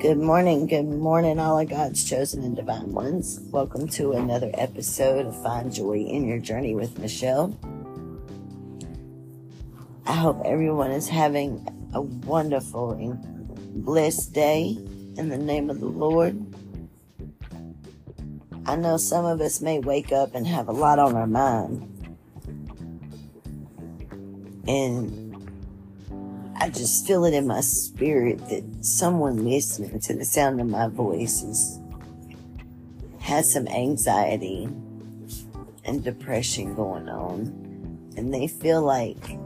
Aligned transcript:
Good 0.00 0.16
morning, 0.16 0.66
good 0.66 0.86
morning, 0.86 1.38
all 1.38 1.58
of 1.58 1.68
God's 1.68 2.08
chosen 2.08 2.42
and 2.42 2.56
divine 2.56 2.90
ones. 2.90 3.38
Welcome 3.50 3.86
to 3.88 4.12
another 4.12 4.50
episode 4.54 5.26
of 5.26 5.42
Find 5.42 5.70
Joy 5.70 5.98
in 5.98 6.26
Your 6.26 6.38
Journey 6.38 6.74
with 6.74 6.98
Michelle. 6.98 7.54
I 10.06 10.14
hope 10.14 10.40
everyone 10.46 10.90
is 10.90 11.06
having 11.06 11.68
a 11.92 12.00
wonderful 12.00 12.92
and 12.92 13.84
blessed 13.84 14.32
day 14.32 14.78
in 15.18 15.28
the 15.28 15.36
name 15.36 15.68
of 15.68 15.80
the 15.80 15.86
Lord. 15.86 16.46
I 18.64 18.76
know 18.76 18.96
some 18.96 19.26
of 19.26 19.42
us 19.42 19.60
may 19.60 19.80
wake 19.80 20.12
up 20.12 20.34
and 20.34 20.46
have 20.46 20.68
a 20.68 20.72
lot 20.72 20.98
on 20.98 21.14
our 21.14 21.26
mind. 21.26 22.16
And 24.66 25.19
I 26.62 26.68
just 26.68 27.06
feel 27.06 27.24
it 27.24 27.32
in 27.32 27.46
my 27.46 27.62
spirit 27.62 28.38
that 28.50 28.84
someone 28.84 29.46
listening 29.46 29.98
to 30.00 30.14
the 30.14 30.26
sound 30.26 30.60
of 30.60 30.68
my 30.68 30.88
voice 30.88 31.42
is, 31.42 31.80
has 33.18 33.50
some 33.50 33.66
anxiety 33.68 34.68
and 35.86 36.04
depression 36.04 36.74
going 36.74 37.08
on. 37.08 38.12
And 38.18 38.34
they 38.34 38.46
feel 38.46 38.82
like 38.82 39.38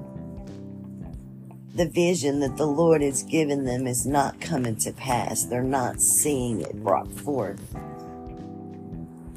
the 1.76 1.88
vision 1.88 2.40
that 2.40 2.56
the 2.56 2.66
Lord 2.66 3.00
has 3.00 3.22
given 3.22 3.64
them 3.64 3.86
is 3.86 4.04
not 4.04 4.40
coming 4.40 4.74
to 4.78 4.90
pass. 4.90 5.44
They're 5.44 5.62
not 5.62 6.00
seeing 6.00 6.62
it 6.62 6.82
brought 6.82 7.12
forth. 7.12 7.76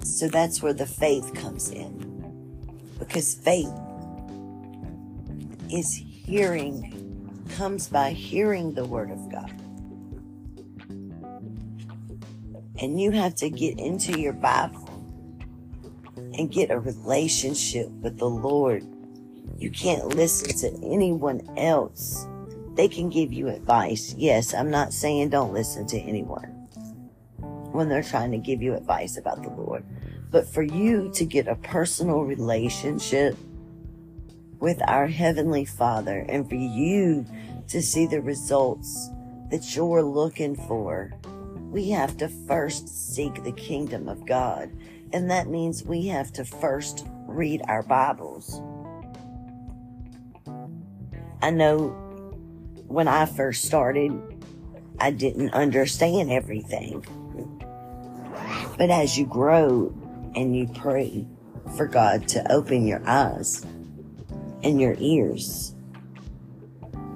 So 0.04 0.28
that's 0.28 0.64
where 0.64 0.74
the 0.74 0.88
faith 0.88 1.32
comes 1.36 1.70
in. 1.70 2.74
Because 2.98 3.36
faith 3.36 3.72
is 5.72 5.94
hearing 5.94 6.97
comes 7.48 7.88
by 7.88 8.12
hearing 8.12 8.74
the 8.74 8.86
Word 8.86 9.12
of 9.12 9.32
God. 9.32 9.52
And 12.80 13.02
you 13.02 13.12
have 13.12 13.36
to 13.36 13.50
get 13.50 13.80
into 13.80 14.20
your 14.20 14.34
Bible 14.34 14.88
and 16.38 16.52
get 16.52 16.70
a 16.70 16.80
relationship 16.80 17.90
with 17.90 18.18
the 18.18 18.30
Lord. 18.30 18.86
You 19.58 19.72
can't 19.72 20.10
listen 20.10 20.56
to 20.60 20.86
anyone 20.86 21.42
else. 21.58 22.28
They 22.76 22.88
can 22.88 23.10
give 23.10 23.34
you 23.34 23.48
advice. 23.48 24.14
Yes, 24.16 24.54
I'm 24.54 24.70
not 24.70 24.94
saying 24.94 25.30
don't 25.30 25.54
listen 25.54 25.88
to 25.88 26.00
anyone 26.00 26.54
when 27.72 27.90
they're 27.90 28.04
trying 28.04 28.32
to 28.32 28.38
give 28.38 28.62
you 28.62 28.76
advice 28.76 29.18
about 29.18 29.42
the 29.42 29.50
Lord. 29.50 29.84
But 30.30 30.48
for 30.48 30.62
you 30.62 31.10
to 31.14 31.26
get 31.26 31.48
a 31.48 31.56
personal 31.56 32.22
relationship 32.22 33.36
with 34.60 34.82
our 34.88 35.08
Heavenly 35.08 35.66
Father 35.66 36.26
and 36.28 36.48
for 36.48 36.56
you 36.56 37.26
to 37.68 37.82
see 37.82 38.06
the 38.06 38.22
results 38.22 39.10
that 39.52 39.76
you're 39.76 40.04
looking 40.04 40.56
for, 40.56 41.14
we 41.72 41.90
have 41.92 42.18
to 42.18 42.28
first 42.28 42.88
seek 42.88 43.44
the 43.44 43.52
kingdom 43.52 44.08
of 44.08 44.26
God. 44.26 44.72
And 45.14 45.30
that 45.32 45.48
means 45.48 45.84
we 45.84 46.08
have 46.08 46.34
to 46.34 46.46
first 46.46 47.06
read 47.28 47.62
our 47.68 47.84
Bibles. 47.84 48.62
I 51.42 51.52
know 51.52 51.90
when 52.88 53.08
I 53.08 53.26
first 53.26 53.66
started, 53.66 54.12
I 55.00 55.12
didn't 55.12 55.54
understand 55.54 56.32
everything. 56.32 57.06
But 58.78 58.90
as 58.90 59.18
you 59.18 59.26
grow 59.26 59.94
and 60.36 60.56
you 60.56 60.68
pray 60.68 61.28
for 61.76 61.86
God 61.86 62.28
to 62.30 62.52
open 62.52 62.88
your 62.88 63.02
eyes 63.08 63.66
and 64.64 64.80
your 64.82 64.96
ears 65.00 65.76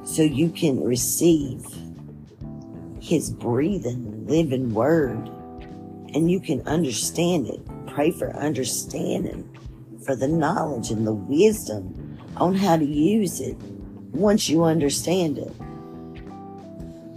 so 0.03 0.21
you 0.21 0.49
can 0.49 0.83
receive 0.83 1.65
his 2.99 3.31
breathing, 3.31 4.27
living 4.27 4.73
word 4.73 5.29
and 6.13 6.29
you 6.29 6.39
can 6.39 6.61
understand 6.67 7.47
it. 7.47 7.59
Pray 7.87 8.11
for 8.11 8.35
understanding, 8.35 9.47
for 10.05 10.15
the 10.15 10.27
knowledge 10.27 10.91
and 10.91 11.05
the 11.05 11.13
wisdom 11.13 12.17
on 12.37 12.55
how 12.55 12.77
to 12.77 12.85
use 12.85 13.39
it 13.39 13.57
once 14.11 14.49
you 14.49 14.63
understand 14.63 15.37
it. 15.37 15.53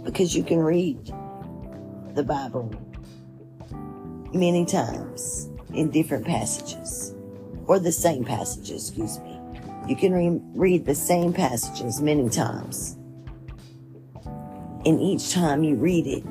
Because 0.03 0.35
you 0.35 0.43
can 0.43 0.59
read 0.59 1.13
the 2.13 2.23
Bible 2.23 2.73
many 4.33 4.65
times 4.65 5.49
in 5.73 5.89
different 5.91 6.25
passages, 6.25 7.13
or 7.67 7.79
the 7.79 7.91
same 7.91 8.23
passages, 8.23 8.89
excuse 8.89 9.19
me. 9.19 9.34
You 9.87 9.95
can 9.95 10.13
re- 10.13 10.41
read 10.55 10.85
the 10.85 10.95
same 10.95 11.31
passages 11.31 12.01
many 12.01 12.27
times. 12.29 12.97
And 14.85 14.99
each 14.99 15.31
time 15.31 15.63
you 15.63 15.75
read 15.75 16.07
it, 16.07 16.23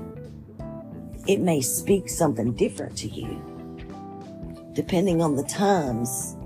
it 1.29 1.41
may 1.41 1.61
speak 1.61 2.09
something 2.09 2.53
different 2.55 2.97
to 2.99 3.09
you, 3.09 3.41
depending 4.73 5.23
on 5.23 5.37
the 5.37 5.45
times 5.45 6.37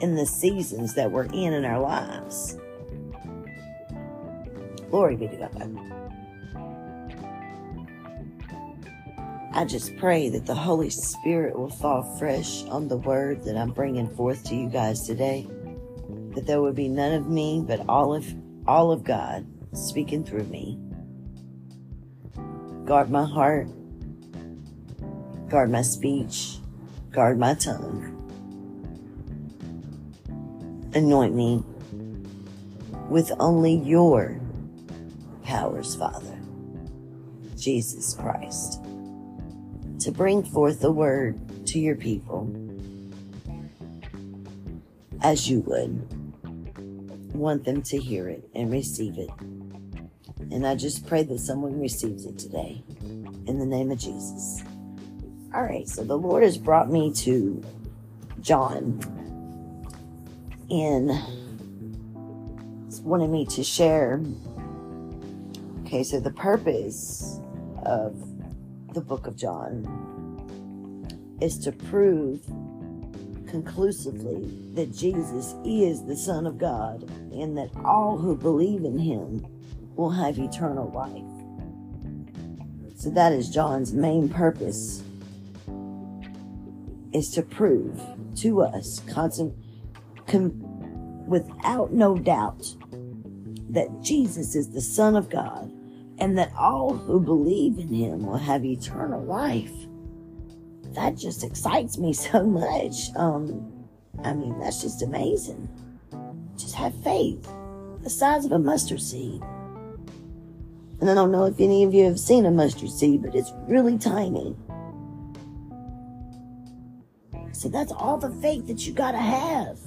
and 0.00 0.16
the 0.16 0.26
seasons 0.26 0.94
that 0.94 1.10
we're 1.10 1.24
in 1.24 1.52
in 1.52 1.64
our 1.64 1.80
lives. 1.80 2.56
Glory 4.88 5.16
be 5.16 5.28
to 5.28 5.36
God. 5.36 5.78
I 9.52 9.64
just 9.64 9.96
pray 9.96 10.28
that 10.28 10.46
the 10.46 10.54
Holy 10.54 10.90
Spirit 10.90 11.58
will 11.58 11.70
fall 11.70 12.02
fresh 12.18 12.62
on 12.66 12.86
the 12.86 12.96
word 12.96 13.42
that 13.44 13.56
I'm 13.56 13.72
bringing 13.72 14.08
forth 14.08 14.44
to 14.44 14.54
you 14.54 14.68
guys 14.68 15.02
today 15.02 15.48
that 16.34 16.46
there 16.46 16.60
would 16.62 16.74
be 16.74 16.88
none 16.88 17.12
of 17.12 17.28
me, 17.28 17.64
but 17.66 17.88
all 17.88 18.14
of 18.14 18.26
all 18.66 18.92
of 18.92 19.04
God 19.04 19.46
speaking 19.72 20.24
through 20.24 20.44
me. 20.44 20.78
Guard 22.84 23.10
my 23.10 23.24
heart, 23.24 23.68
guard 25.48 25.70
my 25.70 25.82
speech, 25.82 26.58
guard 27.10 27.38
my 27.38 27.54
tongue. 27.54 28.16
Anoint 30.94 31.34
me 31.34 31.62
with 33.08 33.32
only 33.38 33.74
your 33.74 34.40
powers, 35.44 35.94
Father, 35.94 36.38
Jesus 37.56 38.14
Christ, 38.14 38.82
to 40.00 40.10
bring 40.10 40.42
forth 40.42 40.80
the 40.80 40.92
word 40.92 41.38
to 41.66 41.78
your 41.78 41.96
people 41.96 42.52
as 45.22 45.48
you 45.50 45.60
would 45.60 46.19
want 47.32 47.64
them 47.64 47.82
to 47.82 47.98
hear 47.98 48.28
it 48.28 48.48
and 48.54 48.70
receive 48.70 49.18
it. 49.18 49.30
And 50.50 50.66
I 50.66 50.74
just 50.74 51.06
pray 51.06 51.22
that 51.22 51.38
someone 51.38 51.80
receives 51.80 52.24
it 52.26 52.38
today 52.38 52.82
in 53.00 53.58
the 53.58 53.66
name 53.66 53.90
of 53.90 53.98
Jesus. 53.98 54.62
All 55.54 55.62
right, 55.62 55.88
so 55.88 56.04
the 56.04 56.16
Lord 56.16 56.42
has 56.42 56.56
brought 56.56 56.90
me 56.90 57.12
to 57.14 57.62
John 58.40 59.00
and 60.70 61.10
wanted 63.02 63.30
me 63.30 63.46
to 63.46 63.64
share. 63.64 64.20
Okay, 65.84 66.02
so 66.04 66.20
the 66.20 66.30
purpose 66.30 67.40
of 67.84 68.14
the 68.94 69.00
book 69.00 69.26
of 69.26 69.36
John 69.36 69.86
is 71.40 71.58
to 71.58 71.72
prove 71.72 72.40
conclusively 73.50 74.48
that 74.74 74.94
Jesus 74.94 75.54
is 75.64 76.04
the 76.04 76.16
Son 76.16 76.46
of 76.46 76.58
God 76.58 77.02
and 77.32 77.56
that 77.58 77.70
all 77.84 78.16
who 78.16 78.36
believe 78.36 78.84
in 78.84 78.98
him 78.98 79.44
will 79.96 80.10
have 80.10 80.38
eternal 80.38 80.90
life. 80.90 81.24
So 82.96 83.10
that 83.10 83.32
is 83.32 83.50
John's 83.50 83.92
main 83.92 84.28
purpose 84.28 85.02
is 87.12 87.30
to 87.32 87.42
prove 87.42 88.00
to 88.36 88.62
us 88.62 89.00
constant, 89.08 89.54
com, 90.26 90.52
without 91.26 91.92
no 91.92 92.16
doubt 92.16 92.74
that 93.70 94.02
Jesus 94.02 94.54
is 94.54 94.70
the 94.70 94.80
Son 94.80 95.16
of 95.16 95.28
God 95.28 95.72
and 96.18 96.36
that 96.38 96.52
all 96.58 96.94
who 96.94 97.20
believe 97.20 97.78
in 97.78 97.88
him 97.88 98.26
will 98.26 98.38
have 98.38 98.64
eternal 98.64 99.22
life 99.22 99.72
that 100.94 101.16
just 101.16 101.44
excites 101.44 101.98
me 101.98 102.12
so 102.28 102.44
much. 102.44 103.14
Um, 103.16 103.72
I 104.24 104.34
mean, 104.34 104.58
that's 104.58 104.82
just 104.82 105.02
amazing. 105.02 105.68
Just 106.56 106.74
have 106.74 106.94
faith, 107.02 107.48
the 108.02 108.10
size 108.10 108.44
of 108.44 108.52
a 108.52 108.58
mustard 108.58 109.00
seed. 109.00 109.42
And 111.00 111.08
I 111.08 111.14
don't 111.14 111.32
know 111.32 111.46
if 111.46 111.58
any 111.58 111.82
of 111.84 111.94
you 111.94 112.04
have 112.04 112.20
seen 112.20 112.44
a 112.44 112.50
mustard 112.50 112.90
seed, 112.90 113.22
but 113.22 113.34
it's 113.34 113.52
really 113.66 113.96
tiny. 113.96 114.54
So 117.52 117.68
that's 117.68 117.92
all 117.92 118.18
the 118.18 118.30
faith 118.42 118.66
that 118.66 118.86
you 118.86 118.92
gotta 118.92 119.18
have. 119.18 119.78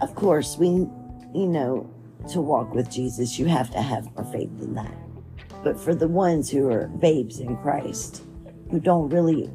Of 0.00 0.14
course, 0.14 0.58
we, 0.58 0.68
you 0.68 1.46
know, 1.46 1.90
to 2.30 2.40
walk 2.40 2.74
with 2.74 2.90
Jesus, 2.90 3.38
you 3.38 3.46
have 3.46 3.70
to 3.70 3.80
have 3.80 4.14
more 4.14 4.24
faith 4.30 4.50
than 4.58 4.74
that. 4.74 5.05
But 5.62 5.80
for 5.80 5.94
the 5.94 6.08
ones 6.08 6.50
who 6.50 6.68
are 6.70 6.88
babes 6.88 7.40
in 7.40 7.56
Christ, 7.56 8.22
who 8.70 8.80
don't 8.80 9.08
really 9.08 9.50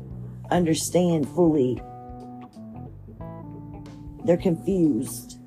understand 0.50 1.28
fully, 1.30 1.82
they're 4.26 4.38
confused. 4.38 5.40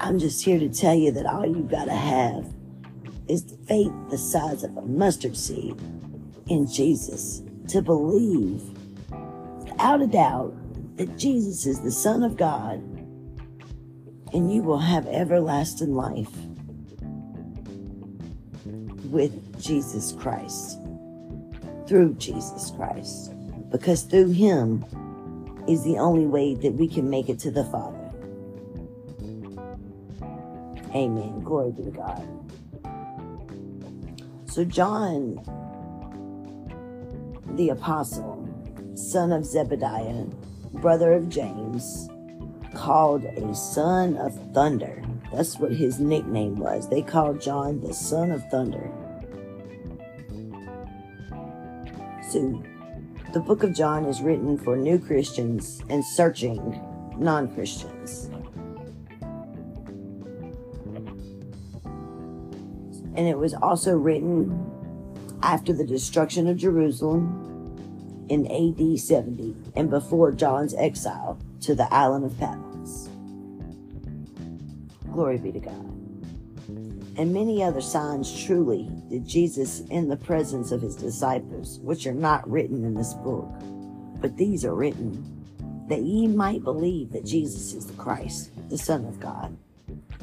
I'm 0.00 0.18
just 0.18 0.44
here 0.44 0.58
to 0.58 0.68
tell 0.68 0.94
you 0.94 1.10
that 1.12 1.26
all 1.26 1.46
you 1.46 1.62
gotta 1.62 1.94
have 1.94 2.52
is 3.28 3.56
faith 3.66 3.92
the 4.10 4.18
size 4.18 4.62
of 4.62 4.76
a 4.76 4.82
mustard 4.82 5.36
seed 5.36 5.80
in 6.48 6.66
Jesus 6.66 7.42
to 7.68 7.80
believe 7.80 8.62
without 9.60 10.02
a 10.02 10.06
doubt 10.06 10.54
that 10.96 11.16
Jesus 11.16 11.66
is 11.66 11.80
the 11.80 11.90
Son 11.90 12.22
of 12.22 12.36
God 12.36 12.78
and 14.32 14.52
you 14.52 14.62
will 14.62 14.78
have 14.78 15.06
everlasting 15.06 15.94
life 15.94 16.30
with 19.06 19.62
Jesus 19.62 20.12
Christ, 20.12 20.78
through 21.86 22.14
Jesus 22.14 22.72
Christ, 22.76 23.32
because 23.70 24.02
through 24.02 24.30
Him 24.30 24.84
is 25.68 25.82
the 25.84 25.98
only 25.98 26.26
way 26.26 26.54
that 26.54 26.72
we 26.74 26.88
can 26.88 27.08
make 27.08 27.28
it 27.28 27.38
to 27.40 27.50
the 27.50 27.64
Father. 27.64 28.10
Amen. 30.94 31.40
Glory 31.42 31.72
be 31.72 31.84
to 31.84 31.90
God. 31.90 32.28
So, 34.46 34.64
John, 34.64 35.40
the 37.56 37.70
apostle, 37.70 38.48
son 38.94 39.32
of 39.32 39.42
Zebediah, 39.42 40.32
brother 40.74 41.12
of 41.12 41.28
James, 41.28 42.08
called 42.74 43.24
a 43.24 43.54
son 43.54 44.16
of 44.16 44.34
thunder. 44.52 45.02
That's 45.34 45.58
what 45.58 45.72
his 45.72 45.98
nickname 45.98 46.60
was. 46.60 46.88
They 46.88 47.02
called 47.02 47.40
John 47.40 47.80
the 47.80 47.92
son 47.92 48.30
of 48.30 48.48
thunder. 48.50 48.88
So, 52.30 52.62
the 53.32 53.40
book 53.40 53.64
of 53.64 53.74
John 53.74 54.04
is 54.04 54.22
written 54.22 54.56
for 54.56 54.76
new 54.76 54.96
Christians 54.96 55.82
and 55.88 56.04
searching 56.04 56.80
non 57.18 57.52
Christians. 57.52 58.30
And 63.16 63.28
it 63.28 63.36
was 63.36 63.54
also 63.54 63.96
written 63.96 64.70
after 65.42 65.72
the 65.72 65.84
destruction 65.84 66.46
of 66.46 66.56
Jerusalem 66.56 68.26
in 68.28 68.46
AD 68.46 69.00
70 69.00 69.56
and 69.74 69.90
before 69.90 70.30
John's 70.30 70.74
exile 70.74 71.40
to 71.62 71.74
the 71.74 71.92
island 71.92 72.24
of 72.24 72.38
Patmos. 72.38 72.63
Glory 75.14 75.38
be 75.38 75.52
to 75.52 75.60
God. 75.60 75.90
And 77.16 77.32
many 77.32 77.62
other 77.62 77.80
signs 77.80 78.44
truly 78.44 78.90
did 79.08 79.24
Jesus 79.24 79.82
in 79.90 80.08
the 80.08 80.16
presence 80.16 80.72
of 80.72 80.82
his 80.82 80.96
disciples, 80.96 81.78
which 81.78 82.04
are 82.08 82.12
not 82.12 82.50
written 82.50 82.84
in 82.84 82.94
this 82.94 83.14
book, 83.14 83.48
but 84.20 84.36
these 84.36 84.64
are 84.64 84.74
written 84.74 85.30
that 85.88 86.02
ye 86.02 86.26
might 86.26 86.64
believe 86.64 87.12
that 87.12 87.24
Jesus 87.24 87.74
is 87.74 87.86
the 87.86 87.92
Christ, 87.92 88.50
the 88.70 88.76
Son 88.76 89.04
of 89.04 89.20
God, 89.20 89.56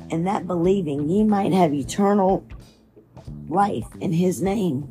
and 0.10 0.28
that 0.28 0.46
believing 0.46 1.08
ye 1.08 1.24
might 1.24 1.54
have 1.54 1.74
eternal 1.74 2.46
life 3.48 3.88
in 4.02 4.12
his 4.12 4.42
name 4.42 4.90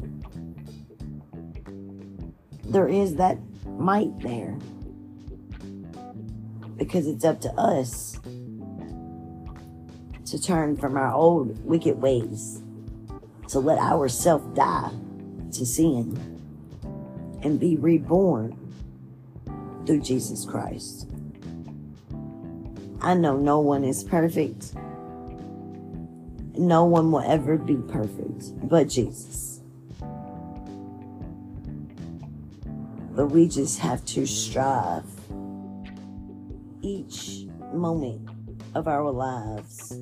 there 2.70 2.88
is 2.88 3.16
that 3.16 3.36
might 3.66 4.18
there. 4.20 4.56
Because 6.76 7.06
it's 7.06 7.24
up 7.24 7.40
to 7.42 7.52
us 7.54 8.18
to 10.30 10.40
turn 10.40 10.76
from 10.76 10.96
our 10.96 11.12
old 11.12 11.64
wicked 11.64 12.00
ways, 12.00 12.62
to 13.48 13.58
let 13.58 13.78
ourself 13.78 14.42
die 14.54 14.90
to 15.52 15.66
sin 15.66 16.16
and 17.42 17.58
be 17.58 17.76
reborn 17.76 18.56
through 19.86 20.00
Jesus 20.00 20.44
Christ. 20.44 21.08
I 23.00 23.14
know 23.14 23.36
no 23.36 23.60
one 23.60 23.84
is 23.84 24.04
perfect. 24.04 24.74
No 26.56 26.84
one 26.84 27.10
will 27.10 27.20
ever 27.20 27.56
be 27.56 27.76
perfect 27.76 28.68
but 28.68 28.88
Jesus. 28.88 29.50
but 33.20 33.26
we 33.26 33.46
just 33.46 33.78
have 33.78 34.02
to 34.06 34.26
strive 34.26 35.04
each 36.80 37.44
moment 37.74 38.26
of 38.74 38.88
our 38.88 39.10
lives, 39.10 39.92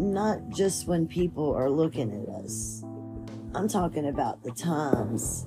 not 0.00 0.48
just 0.48 0.86
when 0.86 1.06
people 1.06 1.54
are 1.54 1.70
looking 1.70 2.10
at 2.10 2.28
us. 2.42 2.82
I'm 3.54 3.68
talking 3.68 4.08
about 4.08 4.42
the 4.42 4.52
times 4.52 5.46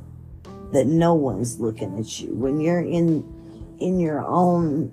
that 0.71 0.87
no 0.87 1.13
one's 1.13 1.59
looking 1.59 1.97
at 1.99 2.19
you. 2.19 2.33
When 2.33 2.59
you're 2.59 2.81
in 2.83 3.23
in 3.79 3.99
your 3.99 4.23
own 4.25 4.91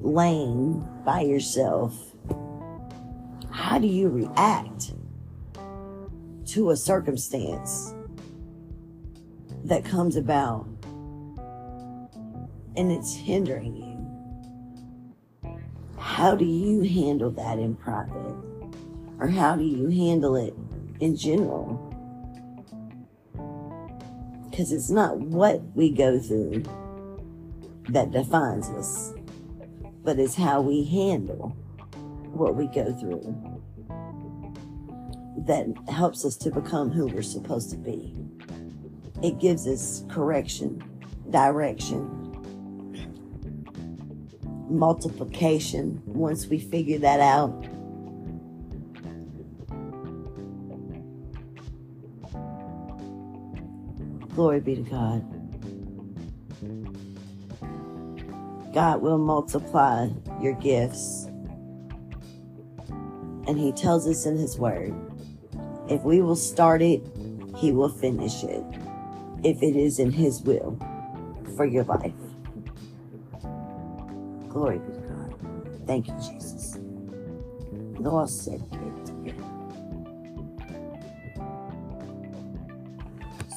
lane 0.00 0.86
by 1.04 1.22
yourself, 1.22 2.14
how 3.50 3.78
do 3.78 3.86
you 3.86 4.08
react 4.08 4.92
to 6.46 6.70
a 6.70 6.76
circumstance 6.76 7.94
that 9.64 9.84
comes 9.84 10.16
about 10.16 10.66
and 12.76 12.92
it's 12.92 13.14
hindering 13.14 13.76
you. 13.76 15.52
How 15.98 16.36
do 16.36 16.44
you 16.44 16.82
handle 16.82 17.30
that 17.32 17.58
in 17.58 17.74
private? 17.74 18.36
Or 19.18 19.28
how 19.28 19.56
do 19.56 19.64
you 19.64 19.88
handle 19.88 20.36
it 20.36 20.54
in 21.00 21.16
general? 21.16 21.84
Because 24.50 24.72
it's 24.72 24.90
not 24.90 25.18
what 25.18 25.62
we 25.74 25.90
go 25.90 26.18
through 26.18 26.64
that 27.88 28.10
defines 28.10 28.68
us, 28.70 29.14
but 30.04 30.18
it's 30.18 30.34
how 30.34 30.60
we 30.60 30.84
handle 30.84 31.56
what 32.32 32.54
we 32.54 32.66
go 32.66 32.92
through 32.92 33.58
that 35.46 35.66
helps 35.88 36.24
us 36.24 36.36
to 36.36 36.50
become 36.50 36.90
who 36.90 37.06
we're 37.06 37.22
supposed 37.22 37.70
to 37.70 37.76
be. 37.76 38.14
It 39.22 39.38
gives 39.38 39.66
us 39.66 40.04
correction, 40.08 40.82
direction, 41.30 42.14
multiplication 44.68 46.02
once 46.04 46.46
we 46.46 46.58
figure 46.58 46.98
that 46.98 47.20
out. 47.20 47.66
Glory 54.38 54.60
be 54.60 54.76
to 54.76 54.82
God. 54.82 55.24
God 58.72 59.02
will 59.02 59.18
multiply 59.18 60.10
your 60.40 60.52
gifts. 60.52 61.24
And 63.48 63.58
He 63.58 63.72
tells 63.72 64.06
us 64.06 64.26
in 64.26 64.36
His 64.36 64.56
Word 64.56 64.94
if 65.88 66.02
we 66.02 66.20
will 66.20 66.36
start 66.36 66.82
it, 66.82 67.02
He 67.56 67.72
will 67.72 67.88
finish 67.88 68.44
it, 68.44 68.62
if 69.42 69.60
it 69.60 69.74
is 69.74 69.98
in 69.98 70.12
His 70.12 70.40
will 70.42 70.78
for 71.56 71.66
your 71.66 71.82
life. 71.82 72.12
Glory 74.48 74.78
be 74.78 74.92
to 74.92 75.00
God. 75.00 75.34
Thank 75.84 76.06
you, 76.06 76.14
Jesus. 76.14 76.78
Lord 77.98 78.30
said 78.30 78.62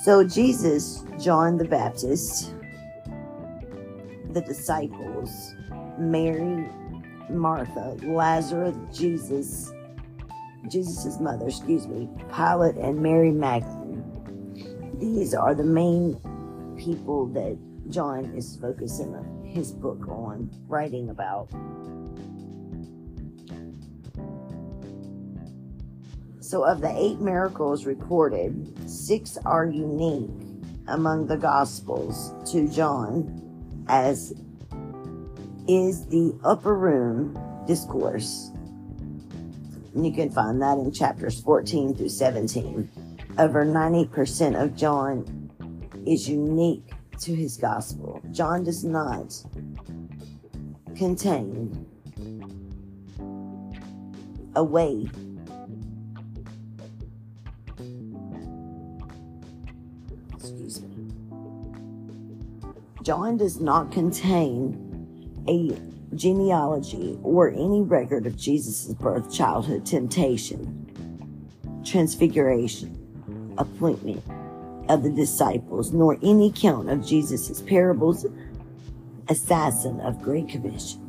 So 0.04 0.24
Jesus, 0.24 1.04
John 1.20 1.58
the 1.58 1.66
Baptist, 1.66 2.56
the 4.32 4.42
disciples, 4.42 5.54
Mary, 6.00 6.68
Martha, 7.30 7.98
Lazarus, 8.02 8.76
Jesus, 8.92 9.72
Jesus' 10.68 11.20
mother, 11.20 11.50
excuse 11.50 11.88
me, 11.88 12.10
Pilate 12.36 12.78
and 12.78 13.00
Mary 13.00 13.30
Magdalene. 13.30 14.98
These 14.98 15.36
are 15.36 15.54
the 15.54 15.64
main 15.64 16.16
people 16.80 17.28
that 17.34 17.60
John 17.92 18.26
is 18.36 18.58
focusing 18.60 19.14
his 19.46 19.72
book 19.72 20.08
on, 20.08 20.50
writing 20.68 21.12
about. 21.12 21.52
So, 26.52 26.66
of 26.66 26.82
the 26.82 26.94
eight 26.94 27.22
miracles 27.22 27.86
recorded, 27.86 28.78
six 28.86 29.38
are 29.46 29.66
unique 29.66 30.30
among 30.90 31.28
the 31.28 31.38
Gospels 31.38 32.34
to 32.52 32.68
John, 32.68 33.86
as 33.88 34.34
is 35.70 36.06
the 36.08 36.38
upper 36.44 36.76
room 36.76 37.40
discourse. 37.66 38.52
And 39.96 40.06
you 40.06 40.12
can 40.12 40.30
find 40.30 40.62
that 40.62 40.78
in 40.78 40.92
chapters 40.92 41.40
14 41.40 41.96
through 41.96 42.10
17. 42.10 43.16
Over 43.40 43.66
90% 43.66 44.62
of 44.62 44.76
John 44.76 45.50
is 46.06 46.28
unique 46.28 46.92
to 47.22 47.34
his 47.34 47.56
gospel. 47.56 48.22
John 48.32 48.66
does 48.66 48.84
not 48.84 49.42
contain 50.98 51.88
a 54.54 54.64
way 54.66 55.08
John 63.04 63.38
does 63.38 63.60
not 63.60 63.92
contain 63.92 65.44
a 65.48 66.16
genealogy 66.16 67.18
or 67.24 67.50
any 67.50 67.82
record 67.82 68.28
of 68.28 68.38
Jesus' 68.38 68.94
birth, 68.94 69.34
childhood, 69.34 69.86
temptation. 69.86 70.78
transfiguration, 71.84 73.54
appointment 73.58 74.24
of 74.90 75.04
the 75.04 75.10
disciples, 75.10 75.92
nor 75.92 76.18
any 76.24 76.52
count 76.52 76.90
of 76.90 77.06
Jesus' 77.06 77.62
parables, 77.62 78.26
ascension 79.30 80.00
of 80.02 80.22
Great 80.22 80.48
Commission. 80.50 81.00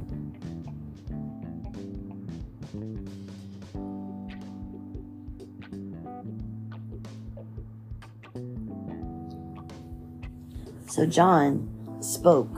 So 10.89 11.07
John 11.07 11.69
spoke 12.05 12.55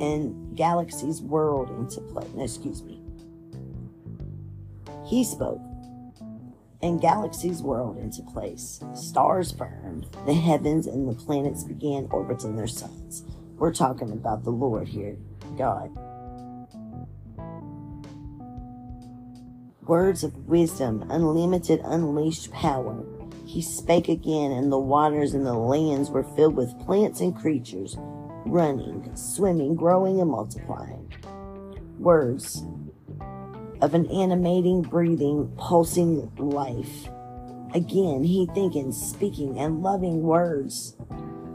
and 0.00 0.56
Galaxy's 0.56 1.20
whirled 1.20 1.70
into 1.70 2.00
play. 2.00 2.26
No, 2.34 2.44
excuse 2.44 2.82
me. 2.82 3.00
He 5.06 5.24
spoke 5.24 5.60
and 6.84 7.00
Galaxy's 7.00 7.62
whirled 7.62 7.96
into 7.96 8.22
place. 8.22 8.84
Stars 8.94 9.52
burned, 9.52 10.06
the 10.26 10.34
heavens 10.34 10.86
and 10.86 11.08
the 11.08 11.14
planets 11.14 11.64
began 11.64 12.06
orbiting 12.10 12.56
their 12.56 12.66
suns. 12.66 13.24
We're 13.56 13.72
talking 13.72 14.10
about 14.10 14.44
the 14.44 14.50
Lord 14.50 14.88
here, 14.88 15.16
God. 15.56 15.90
Words 19.86 20.24
of 20.24 20.46
wisdom, 20.46 21.06
unlimited, 21.10 21.80
unleashed 21.84 22.52
power 22.52 23.04
he 23.54 23.62
spake 23.62 24.08
again, 24.08 24.50
and 24.50 24.72
the 24.72 24.78
waters 24.80 25.32
and 25.32 25.46
the 25.46 25.54
lands 25.54 26.10
were 26.10 26.24
filled 26.34 26.56
with 26.56 26.76
plants 26.80 27.20
and 27.20 27.36
creatures, 27.36 27.94
running, 28.46 29.08
swimming, 29.14 29.76
growing, 29.76 30.20
and 30.20 30.28
multiplying. 30.28 31.08
Words 32.00 32.64
of 33.80 33.94
an 33.94 34.06
animating, 34.10 34.82
breathing, 34.82 35.54
pulsing 35.56 36.32
life. 36.36 37.08
Again, 37.74 38.24
he 38.24 38.50
thinking, 38.54 38.90
speaking, 38.90 39.60
and 39.60 39.84
loving 39.84 40.22
words 40.24 40.96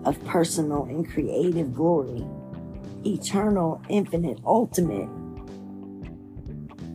of 0.06 0.24
personal 0.24 0.86
and 0.86 1.06
creative 1.06 1.76
glory, 1.76 2.26
eternal, 3.06 3.82
infinite, 3.90 4.40
ultimate, 4.46 5.10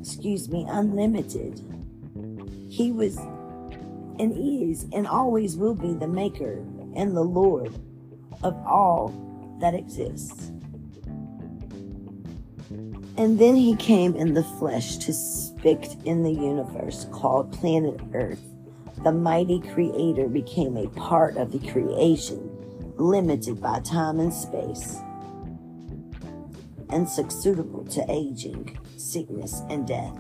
excuse 0.01 0.49
me, 0.49 0.65
unlimited. 0.67 1.61
He 2.71 2.91
was 2.91 3.19
and 4.19 4.33
is 4.71 4.87
and 4.93 5.07
always 5.07 5.57
will 5.57 5.75
be 5.75 5.95
the 5.95 6.09
maker 6.09 6.65
and 6.95 7.17
the 7.17 7.23
Lord 7.23 7.75
of 8.43 8.55
all 8.67 9.13
that 9.61 9.75
exists. 9.75 10.53
And 13.17 13.39
then 13.39 13.55
he 13.55 13.77
came 13.77 14.17
in 14.17 14.35
the 14.35 14.43
flesh 14.43 14.97
to 14.99 15.13
speak 15.13 15.89
in 16.05 16.23
the 16.23 16.33
universe 16.33 17.07
called 17.13 17.53
planet 17.53 18.01
Earth. 18.13 18.43
The 19.05 19.13
mighty 19.13 19.61
creator 19.61 20.29
became 20.29 20.77
a 20.77 20.89
part 20.89 21.37
of 21.37 21.53
the 21.53 21.61
creation, 21.71 22.51
limited 22.97 23.61
by 23.61 23.81
time 23.81 24.19
and 24.19 24.33
space, 24.33 24.97
and 26.91 27.09
susceptible 27.09 27.85
to 27.87 28.05
aging, 28.09 28.79
sickness, 28.97 29.63
and 29.69 29.87
death. 29.87 30.17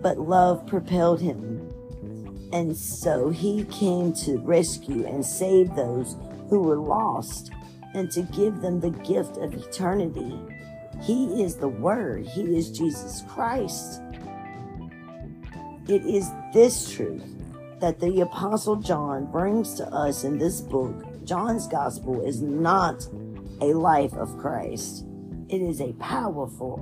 But 0.00 0.18
love 0.18 0.66
propelled 0.66 1.20
him 1.20 1.68
and 2.52 2.76
so 2.76 3.30
he 3.30 3.64
came 3.64 4.12
to 4.12 4.38
rescue 4.38 5.04
and 5.06 5.24
save 5.24 5.74
those 5.74 6.16
who 6.48 6.60
were 6.60 6.78
lost 6.78 7.50
and 7.94 8.10
to 8.10 8.22
give 8.22 8.60
them 8.60 8.80
the 8.80 8.90
gift 8.90 9.38
of 9.38 9.54
eternity. 9.54 10.38
He 11.02 11.42
is 11.42 11.56
the 11.56 11.68
Word, 11.68 12.26
He 12.26 12.56
is 12.56 12.70
Jesus 12.70 13.22
Christ. 13.28 14.00
It 15.88 16.04
is 16.04 16.30
this 16.52 16.92
truth 16.92 17.24
that 17.80 18.00
the 18.00 18.20
Apostle 18.20 18.76
John 18.76 19.30
brings 19.30 19.74
to 19.74 19.86
us 19.88 20.24
in 20.24 20.38
this 20.38 20.60
book. 20.60 21.24
John's 21.24 21.68
Gospel 21.68 22.24
is 22.26 22.40
not 22.40 23.06
a 23.60 23.72
life 23.74 24.14
of 24.14 24.36
Christ, 24.38 25.04
it 25.48 25.60
is 25.60 25.80
a 25.80 25.92
powerful 25.94 26.80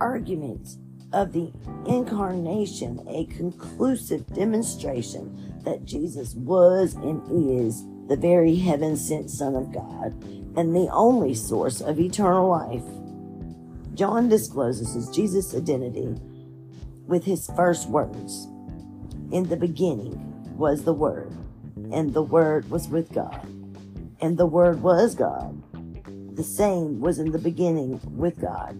argument 0.00 0.76
of 1.12 1.32
the 1.32 1.52
incarnation 1.86 3.04
a 3.08 3.24
conclusive 3.26 4.26
demonstration 4.34 5.60
that 5.64 5.84
Jesus 5.84 6.34
was 6.34 6.94
and 6.94 7.22
is 7.30 7.84
the 8.08 8.16
very 8.16 8.56
heaven 8.56 8.96
sent 8.96 9.30
Son 9.30 9.54
of 9.54 9.72
God 9.72 10.12
and 10.56 10.74
the 10.74 10.88
only 10.92 11.34
source 11.34 11.80
of 11.80 12.00
eternal 12.00 12.48
life. 12.48 12.84
John 13.94 14.28
discloses 14.28 14.94
his 14.94 15.08
Jesus' 15.10 15.54
identity 15.54 16.16
with 17.06 17.24
his 17.24 17.48
first 17.56 17.88
words 17.88 18.46
In 19.30 19.48
the 19.48 19.56
beginning 19.56 20.18
was 20.56 20.84
the 20.84 20.92
Word, 20.92 21.32
and 21.90 22.12
the 22.12 22.22
Word 22.22 22.70
was 22.70 22.88
with 22.88 23.12
God, 23.12 23.46
and 24.20 24.38
the 24.38 24.46
Word 24.46 24.82
was 24.82 25.14
God. 25.14 25.62
The 26.36 26.44
same 26.44 27.00
was 27.00 27.18
in 27.18 27.32
the 27.32 27.38
beginning 27.38 28.00
with 28.16 28.40
God 28.40 28.76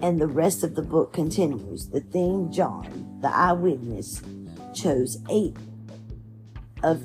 and 0.00 0.20
the 0.20 0.26
rest 0.26 0.62
of 0.62 0.74
the 0.74 0.82
book 0.82 1.12
continues. 1.12 1.88
The 1.88 2.00
theme 2.00 2.52
John, 2.52 3.18
the 3.20 3.34
eyewitness, 3.34 4.22
chose 4.74 5.18
eight 5.30 5.56
of 6.82 7.02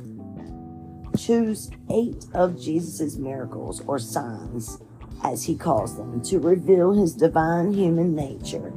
choose 1.17 1.69
eight 1.91 2.25
of 2.33 2.59
Jesus' 2.59 3.17
miracles 3.17 3.81
or 3.85 3.99
signs, 3.99 4.79
as 5.23 5.43
he 5.43 5.55
calls 5.55 5.95
them, 5.95 6.21
to 6.23 6.39
reveal 6.39 6.93
his 6.93 7.13
divine 7.13 7.71
human 7.71 8.15
nature 8.15 8.73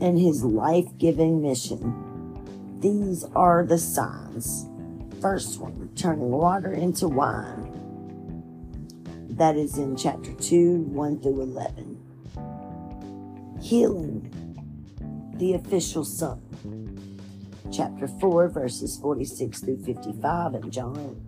and 0.00 0.18
his 0.18 0.44
life-giving 0.44 1.42
mission. 1.42 2.78
These 2.80 3.24
are 3.34 3.66
the 3.66 3.76
signs. 3.76 4.66
First 5.20 5.60
one, 5.60 5.90
turning 5.96 6.30
water 6.30 6.72
into 6.72 7.08
wine. 7.08 7.66
That 9.30 9.56
is 9.56 9.76
in 9.76 9.96
chapter 9.96 10.32
2, 10.32 10.76
1 10.82 11.20
through 11.20 11.42
11 11.42 11.99
healing 13.60 14.30
the 15.36 15.54
official 15.54 16.04
son. 16.04 16.40
Chapter 17.72 18.08
4, 18.08 18.48
verses 18.48 18.98
46 18.98 19.60
through 19.60 19.84
55 19.84 20.54
in 20.54 20.70
John. 20.70 21.26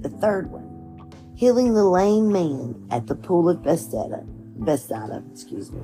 The 0.00 0.08
third 0.08 0.50
one, 0.50 1.12
healing 1.36 1.74
the 1.74 1.84
lame 1.84 2.32
man 2.32 2.86
at 2.90 3.06
the 3.06 3.14
pool 3.14 3.48
of 3.48 3.62
Bethesda, 3.62 4.24
Bethesda, 4.26 5.22
excuse 5.32 5.70
me. 5.70 5.82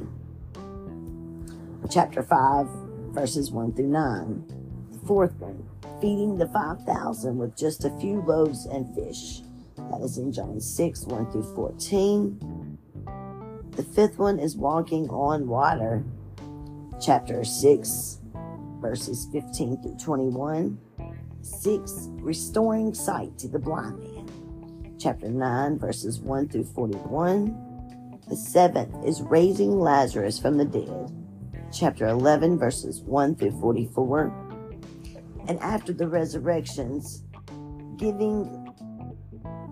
Chapter 1.91 2.23
5, 2.23 2.67
verses 3.11 3.51
1 3.51 3.75
through 3.75 3.87
9. 3.87 4.45
The 4.93 5.07
fourth 5.07 5.35
one, 5.39 5.67
feeding 6.01 6.37
the 6.37 6.49
5,000 6.49 7.39
with 7.39 7.57
just 7.57 7.85
a 7.85 7.97
few 7.99 8.21
loaves 8.23 8.67
and 8.67 8.95
fish. 8.95 9.41
That 9.91 10.03
is 10.03 10.19
in 10.19 10.33
John 10.33 10.61
6, 10.61 11.05
1 11.05 11.31
through 11.31 11.55
14. 11.55 12.58
The 13.79 13.85
fifth 13.85 14.19
one 14.19 14.41
is 14.41 14.57
walking 14.57 15.09
on 15.09 15.47
water, 15.47 16.03
chapter 17.01 17.45
6, 17.45 18.19
verses 18.81 19.29
15 19.31 19.81
through 19.81 19.95
21. 19.95 20.77
6, 21.43 22.09
restoring 22.15 22.93
sight 22.93 23.39
to 23.39 23.47
the 23.47 23.61
blind 23.61 24.01
man, 24.01 24.97
chapter 24.99 25.29
9, 25.29 25.79
verses 25.79 26.19
1 26.19 26.49
through 26.49 26.65
41. 26.65 28.19
The 28.29 28.35
seventh 28.35 28.97
is 29.07 29.23
raising 29.23 29.79
Lazarus 29.79 30.41
from 30.41 30.59
the 30.59 30.65
dead, 30.65 31.13
chapter 31.73 32.09
11, 32.09 32.59
verses 32.59 33.03
1 33.03 33.37
through 33.37 33.61
44. 33.61 34.25
And 35.47 35.61
after 35.61 35.93
the 35.93 36.09
resurrections, 36.09 37.23
giving 37.97 38.75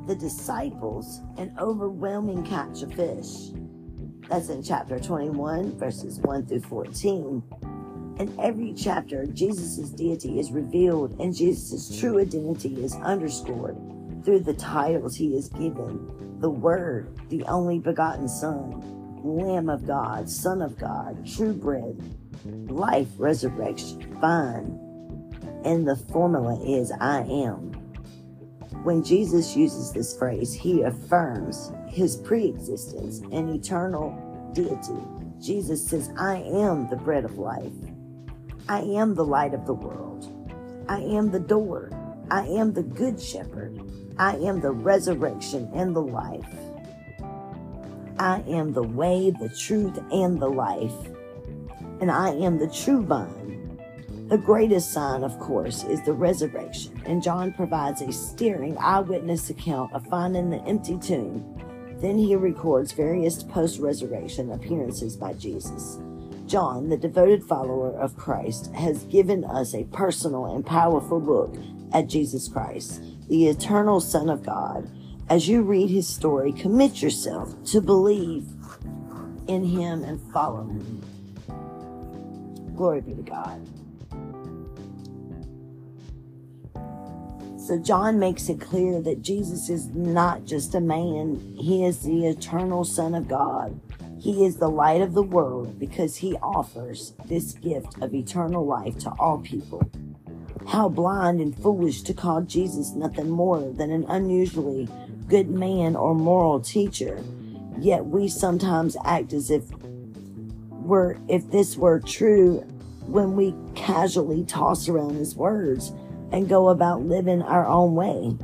the 0.06 0.14
disciples 0.14 1.22
an 1.38 1.56
overwhelming 1.58 2.44
catch 2.44 2.82
of 2.82 2.94
fish 2.94 3.50
that's 4.28 4.49
in 4.49 4.62
chapter 4.62 4.99
21, 4.99 5.78
verses 5.78 6.18
1 6.21 6.47
through 6.47 6.61
14. 6.61 7.42
In 8.18 8.40
every 8.40 8.73
chapter, 8.73 9.26
Jesus' 9.26 9.90
deity 9.90 10.40
is 10.40 10.50
revealed 10.50 11.18
and 11.21 11.35
Jesus' 11.35 11.99
true 12.00 12.18
identity 12.18 12.83
is 12.83 12.95
underscored 12.97 13.76
through 14.25 14.40
the 14.40 14.54
titles 14.54 15.16
he 15.16 15.37
is 15.37 15.49
given 15.50 16.38
the 16.40 16.50
Word, 16.50 17.16
the 17.28 17.45
only 17.45 17.78
begotten 17.78 18.28
Son, 18.28 18.83
Lamb 19.23 19.68
of 19.68 19.87
God, 19.87 20.28
Son 20.28 20.61
of 20.61 20.78
God, 20.78 21.26
true 21.26 21.52
bread, 21.52 21.99
life, 22.68 23.09
resurrection, 23.18 24.18
vine. 24.21 24.80
And 25.64 25.87
the 25.87 25.97
formula 25.97 26.61
is 26.64 26.92
I 27.00 27.21
am. 27.21 27.75
When 28.87 29.02
Jesus 29.02 29.57
uses 29.57 29.93
this 29.93 30.16
phrase, 30.16 30.55
he 30.55 30.83
affirms 30.83 31.73
his 31.88 32.16
pre-existence 32.16 33.21
and 33.33 33.50
eternal 33.50 34.12
deity. 34.55 35.02
Jesus 35.40 35.85
says, 35.85 36.11
I 36.16 36.37
am 36.37 36.88
the 36.88 36.97
bread 36.97 37.25
of 37.25 37.37
life. 37.38 37.73
I 38.69 38.83
am 38.83 39.16
the 39.16 39.25
light 39.25 39.55
of 39.55 39.66
the 39.66 39.75
world. 39.75 40.33
I 40.88 41.00
am 41.00 41.33
the 41.33 41.40
door. 41.40 41.90
I 42.31 42.47
am 42.47 42.75
the 42.75 42.85
good 42.85 43.21
shepherd. 43.21 43.81
I 44.19 44.37
am 44.37 44.61
the 44.61 44.73
resurrection 44.73 45.71
and 45.75 45.97
the 45.97 46.02
life. 46.02 46.55
I 48.21 48.43
am 48.49 48.73
the 48.73 48.85
way, 48.85 49.31
the 49.31 49.50
truth, 49.50 49.99
and 50.12 50.40
the 50.40 50.50
life. 50.50 50.95
and 52.00 52.11
I 52.11 52.31
am 52.31 52.59
the 52.59 52.69
true 52.69 53.02
vine. 53.02 53.46
The 54.28 54.38
greatest 54.38 54.92
sign, 54.92 55.23
of 55.23 55.38
course, 55.38 55.85
is 55.85 56.02
the 56.02 56.12
resurrection, 56.12 57.00
and 57.06 57.23
John 57.23 57.52
provides 57.52 58.02
a 58.02 58.12
stirring 58.12 58.76
eyewitness 58.78 59.50
account 59.50 59.92
of 59.92 60.04
finding 60.09 60.50
the 60.50 60.61
empty 60.64 60.99
tomb. 60.99 61.45
Then 62.00 62.18
he 62.18 62.35
records 62.35 62.90
various 62.90 63.45
post 63.45 63.78
resurrection 63.78 64.50
appearances 64.50 65.16
by 65.16 65.35
Jesus. 65.35 66.00
John, 66.47 66.88
the 66.88 66.97
devoted 66.97 67.45
follower 67.45 67.97
of 68.00 68.16
Christ, 68.16 68.73
has 68.75 69.04
given 69.04 69.45
us 69.45 69.76
a 69.76 69.85
personal 69.85 70.56
and 70.56 70.66
powerful 70.66 71.21
look 71.21 71.54
at 71.92 72.09
Jesus 72.09 72.49
Christ, 72.49 73.00
the 73.28 73.47
eternal 73.47 74.00
Son 74.00 74.28
of 74.28 74.45
God. 74.45 74.90
As 75.28 75.49
you 75.49 75.62
read 75.62 75.88
his 75.88 76.09
story, 76.09 76.50
commit 76.50 77.00
yourself 77.00 77.54
to 77.66 77.80
believe 77.80 78.49
in 79.47 79.62
him 79.62 80.02
and 80.02 80.21
follow 80.33 80.66
him. 80.66 81.00
Glory 82.75 83.02
be 83.02 83.14
to 83.14 83.23
God. 83.23 83.64
So, 87.66 87.76
John 87.76 88.20
makes 88.20 88.49
it 88.49 88.61
clear 88.61 89.00
that 89.00 89.23
Jesus 89.23 89.68
is 89.68 89.88
not 89.88 90.44
just 90.44 90.76
a 90.76 90.80
man, 90.80 91.56
he 91.58 91.85
is 91.85 91.99
the 91.99 92.28
eternal 92.28 92.85
Son 92.85 93.12
of 93.12 93.26
God. 93.26 93.80
He 94.20 94.44
is 94.46 94.58
the 94.58 94.70
light 94.70 95.00
of 95.00 95.14
the 95.14 95.23
world 95.25 95.76
because 95.76 96.14
he 96.14 96.37
offers 96.37 97.14
this 97.25 97.54
gift 97.54 98.00
of 98.00 98.14
eternal 98.14 98.64
life 98.64 98.96
to 98.99 99.11
all 99.18 99.38
people. 99.38 99.82
How 100.68 100.88
blind 100.88 101.40
and 101.40 101.61
foolish 101.61 102.02
to 102.02 102.14
call 102.14 102.42
Jesus 102.42 102.92
nothing 102.92 103.30
more 103.30 103.73
than 103.73 103.90
an 103.90 104.04
unusually 104.08 104.88
good 105.26 105.50
man 105.50 105.96
or 105.96 106.14
moral 106.14 106.61
teacher. 106.61 107.20
Yet 107.80 108.06
we 108.06 108.28
sometimes 108.28 108.96
act 109.04 109.32
as 109.32 109.50
if 109.50 109.64
were 110.70 111.18
if 111.26 111.50
this 111.50 111.76
were 111.76 111.99
true 111.99 112.64
when 113.06 113.35
we 113.35 113.56
casually 113.75 114.44
toss 114.44 114.88
around 114.88 115.16
his 115.16 115.35
words 115.35 115.90
and 116.33 116.49
go 116.49 116.68
about 116.68 117.02
living 117.02 117.42
our 117.42 117.66
own 117.66 117.95
way. 117.95 118.37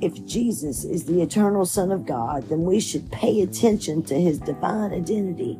If 0.00 0.24
Jesus 0.24 0.84
is 0.84 1.04
the 1.04 1.22
eternal 1.22 1.66
Son 1.66 1.90
of 1.90 2.06
God, 2.06 2.48
then 2.48 2.62
we 2.62 2.78
should 2.78 3.10
pay 3.10 3.40
attention 3.40 4.02
to 4.04 4.20
his 4.20 4.38
divine 4.38 4.92
identity 4.92 5.58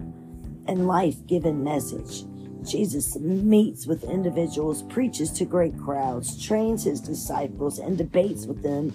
and 0.66 0.86
life 0.86 1.26
giving 1.26 1.64
message. 1.64 2.24
Jesus 2.62 3.16
meets 3.18 3.86
with 3.86 4.04
individuals, 4.04 4.82
preaches 4.84 5.30
to 5.32 5.44
great 5.44 5.76
crowds, 5.78 6.40
trains 6.40 6.84
his 6.84 7.00
disciples, 7.00 7.78
and 7.78 7.98
debates 7.98 8.46
with 8.46 8.62
them, 8.62 8.92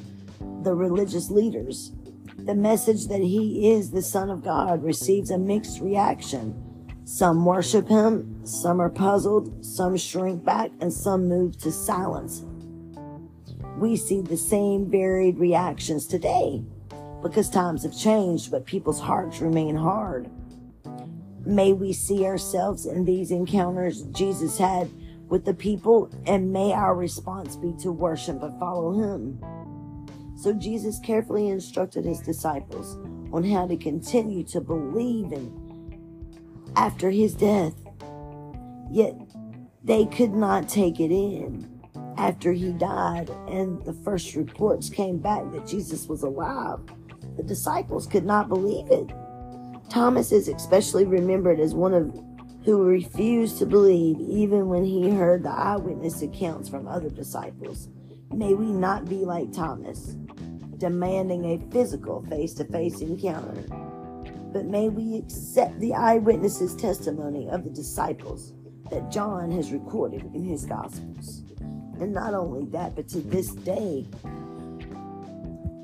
the 0.64 0.74
religious 0.74 1.30
leaders. 1.30 1.92
The 2.38 2.56
message 2.56 3.08
that 3.08 3.22
he 3.22 3.72
is 3.72 3.92
the 3.92 4.02
Son 4.02 4.30
of 4.30 4.44
God 4.44 4.84
receives 4.84 5.32
a 5.32 5.38
mixed 5.38 5.82
reaction. 5.82 6.63
Some 7.06 7.46
worship 7.46 7.88
him, 7.88 8.46
some 8.46 8.80
are 8.80 8.90
puzzled, 8.90 9.66
some 9.66 9.98
shrink 9.98 10.44
back, 10.44 10.72
and 10.80 10.92
some 10.92 11.28
move 11.28 11.58
to 11.60 11.72
silence 11.72 12.44
we 13.78 13.96
see 13.96 14.22
the 14.22 14.38
same 14.38 14.90
varied 14.90 15.38
reactions 15.38 16.06
today 16.06 16.64
because 17.22 17.50
times 17.50 17.84
have 17.84 17.98
changed, 17.98 18.52
but 18.52 18.66
people's 18.66 19.00
hearts 19.00 19.40
remain 19.40 19.76
hard. 19.76 20.30
May 21.46 21.74
we 21.74 21.94
see 21.94 22.26
ourselves 22.26 22.86
in 22.86 23.06
these 23.06 23.32
encounters 23.32 24.04
Jesus 24.12 24.58
had 24.58 24.90
with 25.30 25.46
the 25.46 25.54
people, 25.54 26.10
and 26.26 26.52
may 26.52 26.74
our 26.74 26.96
response 26.96 27.56
be 27.56 27.74
to 27.82 27.92
worship 27.92 28.44
and 28.44 28.60
follow 28.60 28.94
him. 28.94 29.40
So 30.36 30.54
Jesus 30.54 31.00
carefully 31.00 31.50
instructed 31.50 32.06
his 32.06 32.20
disciples 32.20 32.98
on 33.34 33.44
how 33.44 33.66
to 33.68 33.78
continue 33.78 34.44
to 34.46 34.62
believe 34.62 35.32
in 35.32 35.63
after 36.76 37.10
his 37.10 37.34
death. 37.34 37.74
Yet 38.92 39.16
they 39.84 40.06
could 40.06 40.34
not 40.34 40.70
take 40.70 41.00
it 41.00 41.12
in 41.12 41.70
after 42.18 42.54
he 42.54 42.72
died 42.74 43.30
and 43.48 43.84
the 43.86 43.94
first 43.94 44.36
reports 44.36 44.90
came 44.90 45.18
back 45.18 45.52
that 45.52 45.68
Jesus 45.68 46.08
was 46.08 46.24
alive. 46.24 46.80
The 47.38 47.44
disciples 47.44 48.08
could 48.08 48.26
not 48.26 48.50
believe 48.50 48.90
it. 48.92 49.12
Thomas 49.90 50.32
is 50.32 50.48
especially 50.48 51.06
remembered 51.06 51.60
as 51.60 51.74
one 51.74 51.94
of 51.94 52.14
who 52.66 52.84
refused 52.84 53.58
to 53.58 53.66
believe 53.66 54.20
even 54.20 54.70
when 54.70 54.86
he 54.86 55.10
heard 55.10 55.44
the 55.44 55.52
eyewitness 55.52 56.22
accounts 56.22 56.70
from 56.70 56.88
other 56.88 57.10
disciples. 57.10 57.90
May 58.32 58.54
we 58.54 58.68
not 58.68 59.06
be 59.06 59.26
like 59.26 59.52
Thomas, 59.52 60.16
demanding 60.78 61.46
a 61.46 61.72
physical 61.72 62.26
face 62.30 62.54
to 62.56 62.66
face 62.66 63.02
encounter, 63.02 63.66
but 64.54 64.66
may 64.66 64.88
we 64.88 65.18
accept 65.18 65.80
the 65.80 65.94
eyewitnesses' 65.94 66.76
testimony 66.76 67.50
of 67.50 67.64
the 67.64 67.70
disciples 67.72 68.54
that 68.92 69.12
John 69.12 69.52
has 69.52 69.72
recorded 69.72 70.24
in 70.36 70.46
his 70.46 70.66
Gospels. 70.66 71.42
And 72.00 72.14
not 72.14 72.34
only 72.34 72.66
that, 72.68 72.96
but 72.96 73.08
to 73.10 73.20
this 73.20 73.50
day, 73.50 74.06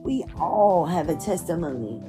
we 0.04 0.24
all 0.40 0.86
have 0.86 1.10
a 1.10 1.16
testimony 1.16 2.02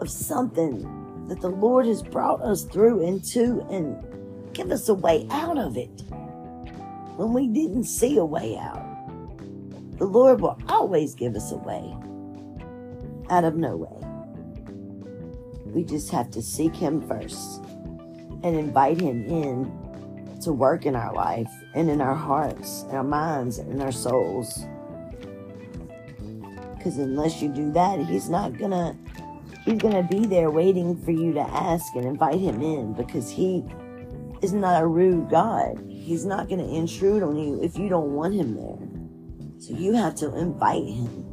of 0.00 0.10
something 0.10 1.26
that 1.28 1.40
the 1.40 1.48
Lord 1.48 1.86
has 1.86 2.02
brought 2.02 2.40
us 2.42 2.64
through 2.64 3.02
into 3.02 3.66
and 3.70 3.96
give 4.54 4.70
us 4.70 4.88
a 4.88 4.94
way 4.94 5.26
out 5.30 5.58
of 5.58 5.76
it 5.76 6.02
when 7.16 7.32
we 7.32 7.46
didn't 7.48 7.84
see 7.84 8.16
a 8.16 8.24
way 8.24 8.56
out. 8.56 8.82
The 9.98 10.06
Lord 10.06 10.40
will 10.40 10.58
always 10.68 11.14
give 11.14 11.34
us 11.34 11.52
a 11.52 11.56
way 11.56 11.94
out 13.30 13.44
of 13.44 13.56
no 13.56 13.76
way. 13.76 14.03
We 15.74 15.82
just 15.82 16.10
have 16.10 16.30
to 16.30 16.40
seek 16.40 16.74
Him 16.74 17.06
first 17.08 17.64
and 18.44 18.56
invite 18.56 19.00
Him 19.00 19.26
in 19.26 20.38
to 20.42 20.52
work 20.52 20.86
in 20.86 20.94
our 20.94 21.12
life 21.12 21.50
and 21.74 21.90
in 21.90 22.00
our 22.00 22.14
hearts, 22.14 22.84
in 22.84 22.94
our 22.94 23.02
minds, 23.02 23.58
and 23.58 23.72
in 23.72 23.80
our 23.80 23.90
souls. 23.90 24.64
Because 26.76 26.98
unless 26.98 27.42
you 27.42 27.48
do 27.48 27.72
that, 27.72 27.98
He's 28.06 28.28
not 28.28 28.56
gonna. 28.56 28.96
He's 29.64 29.78
gonna 29.78 30.02
be 30.02 30.26
there 30.26 30.50
waiting 30.50 30.94
for 31.04 31.10
you 31.10 31.32
to 31.32 31.40
ask 31.40 31.94
and 31.96 32.04
invite 32.04 32.38
Him 32.38 32.60
in 32.62 32.92
because 32.92 33.30
He 33.30 33.64
is 34.42 34.52
not 34.52 34.82
a 34.82 34.86
rude 34.86 35.30
God. 35.30 35.82
He's 35.88 36.24
not 36.24 36.48
gonna 36.48 36.68
intrude 36.68 37.22
on 37.22 37.36
you 37.36 37.60
if 37.62 37.78
you 37.78 37.88
don't 37.88 38.12
want 38.12 38.34
Him 38.34 38.54
there. 38.54 39.58
So 39.58 39.72
you 39.72 39.94
have 39.94 40.14
to 40.16 40.36
invite 40.36 40.84
Him. 40.84 41.23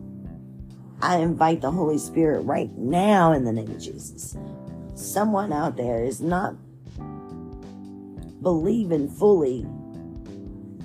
I 1.02 1.18
invite 1.18 1.62
the 1.62 1.72
Holy 1.72 1.98
Spirit 1.98 2.42
right 2.42 2.72
now 2.78 3.32
in 3.32 3.44
the 3.44 3.52
name 3.52 3.72
of 3.72 3.80
Jesus. 3.80 4.38
Someone 4.96 5.52
out 5.52 5.76
there 5.76 6.04
is 6.04 6.22
not 6.22 6.56
believing 8.42 9.10
fully 9.10 9.66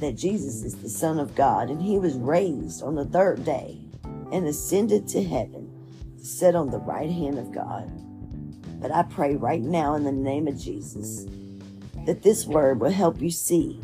that 0.01 0.17
Jesus 0.17 0.63
is 0.63 0.77
the 0.77 0.89
Son 0.89 1.19
of 1.19 1.35
God 1.35 1.71
and 1.71 1.81
he 1.81 1.99
was 1.99 2.15
raised 2.15 2.83
on 2.83 2.95
the 2.95 3.05
third 3.05 3.45
day 3.45 3.79
and 4.33 4.47
ascended 4.47 5.07
to 5.09 5.23
heaven 5.23 5.71
to 6.19 6.25
sit 6.25 6.55
on 6.55 6.71
the 6.71 6.79
right 6.79 7.11
hand 7.11 7.39
of 7.39 7.53
God. 7.53 7.91
But 8.81 8.93
I 8.93 9.03
pray 9.03 9.37
right 9.37 9.63
now 9.63 9.95
in 9.95 10.05
the 10.05 10.13
name 10.13 10.49
of 10.49 10.59
Jesus 10.59 11.27
that 12.07 12.23
this 12.23 12.47
word 12.47 12.81
will 12.81 12.91
help 12.91 13.21
you 13.21 13.31
see 13.31 13.83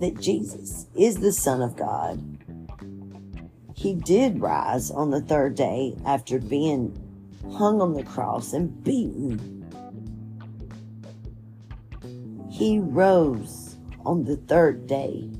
that 0.00 0.20
Jesus 0.20 0.86
is 0.94 1.16
the 1.16 1.32
Son 1.32 1.62
of 1.62 1.76
God. 1.76 2.37
He 3.78 3.94
did 3.94 4.40
rise 4.40 4.90
on 4.90 5.10
the 5.10 5.20
third 5.20 5.54
day 5.54 5.94
after 6.04 6.40
being 6.40 6.98
hung 7.52 7.80
on 7.80 7.94
the 7.94 8.02
cross 8.02 8.52
and 8.52 8.82
beaten 8.82 9.58
he 12.58 12.80
rose 12.80 13.76
on 14.04 14.24
the 14.24 14.36
third 14.36 14.88
day. 14.88 15.30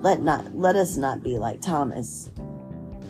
Let 0.00 0.22
not 0.22 0.56
let 0.56 0.74
us 0.74 0.96
not 0.96 1.22
be 1.22 1.38
like 1.38 1.60
Thomas 1.60 2.30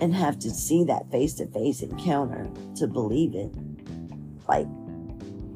and 0.03 0.15
have 0.15 0.39
to 0.41 0.51
see 0.51 0.85
that 0.85 1.11
face-to-face 1.11 1.81
encounter 1.81 2.51
to 2.77 2.87
believe 2.87 3.35
it. 3.35 3.55
Like 4.47 4.67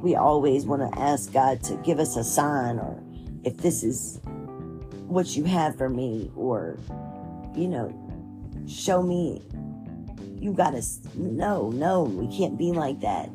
we 0.00 0.16
always 0.16 0.64
want 0.64 0.90
to 0.90 0.98
ask 0.98 1.34
God 1.34 1.62
to 1.64 1.76
give 1.76 1.98
us 1.98 2.16
a 2.16 2.24
sign 2.24 2.78
or 2.78 3.02
if 3.44 3.58
this 3.58 3.82
is 3.82 4.22
what 5.08 5.36
you 5.36 5.44
have 5.44 5.76
for 5.76 5.88
me 5.88 6.30
or 6.36 6.78
you 7.54 7.66
know 7.66 7.92
show 8.68 9.02
me 9.02 9.42
you 10.38 10.52
got 10.52 10.70
to 10.70 10.82
no 11.14 11.70
no 11.70 12.02
we 12.04 12.34
can't 12.36 12.58
be 12.58 12.72
like 12.72 13.00
that 13.00 13.30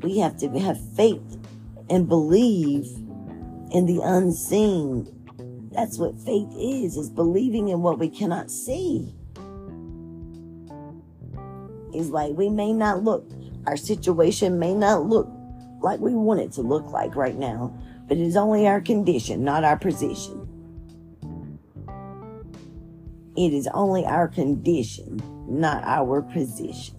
we 0.00 0.18
have 0.18 0.36
to 0.38 0.48
have 0.58 0.78
faith 0.94 1.38
and 1.88 2.08
believe 2.08 2.86
in 3.74 3.86
the 3.86 4.00
unseen. 4.02 5.08
That's 5.72 5.98
what 5.98 6.18
faith 6.20 6.48
is, 6.56 6.96
is 6.96 7.10
believing 7.10 7.68
in 7.68 7.82
what 7.82 7.98
we 7.98 8.08
cannot 8.08 8.50
see. 8.50 9.12
It's 11.92 12.10
like 12.10 12.32
we 12.36 12.48
may 12.48 12.72
not 12.72 13.02
look, 13.02 13.28
our 13.66 13.76
situation 13.76 14.58
may 14.58 14.74
not 14.74 15.06
look 15.06 15.28
like 15.80 16.00
we 16.00 16.14
want 16.14 16.40
it 16.40 16.52
to 16.52 16.62
look 16.62 16.86
like 16.90 17.16
right 17.16 17.36
now, 17.36 17.76
but 18.08 18.16
it 18.16 18.22
is 18.22 18.36
only 18.36 18.66
our 18.66 18.80
condition, 18.80 19.44
not 19.44 19.64
our 19.64 19.76
position. 19.76 20.43
It 23.36 23.52
is 23.52 23.68
only 23.74 24.04
our 24.04 24.28
condition, 24.28 25.20
not 25.48 25.82
our 25.84 26.22
position. 26.22 26.94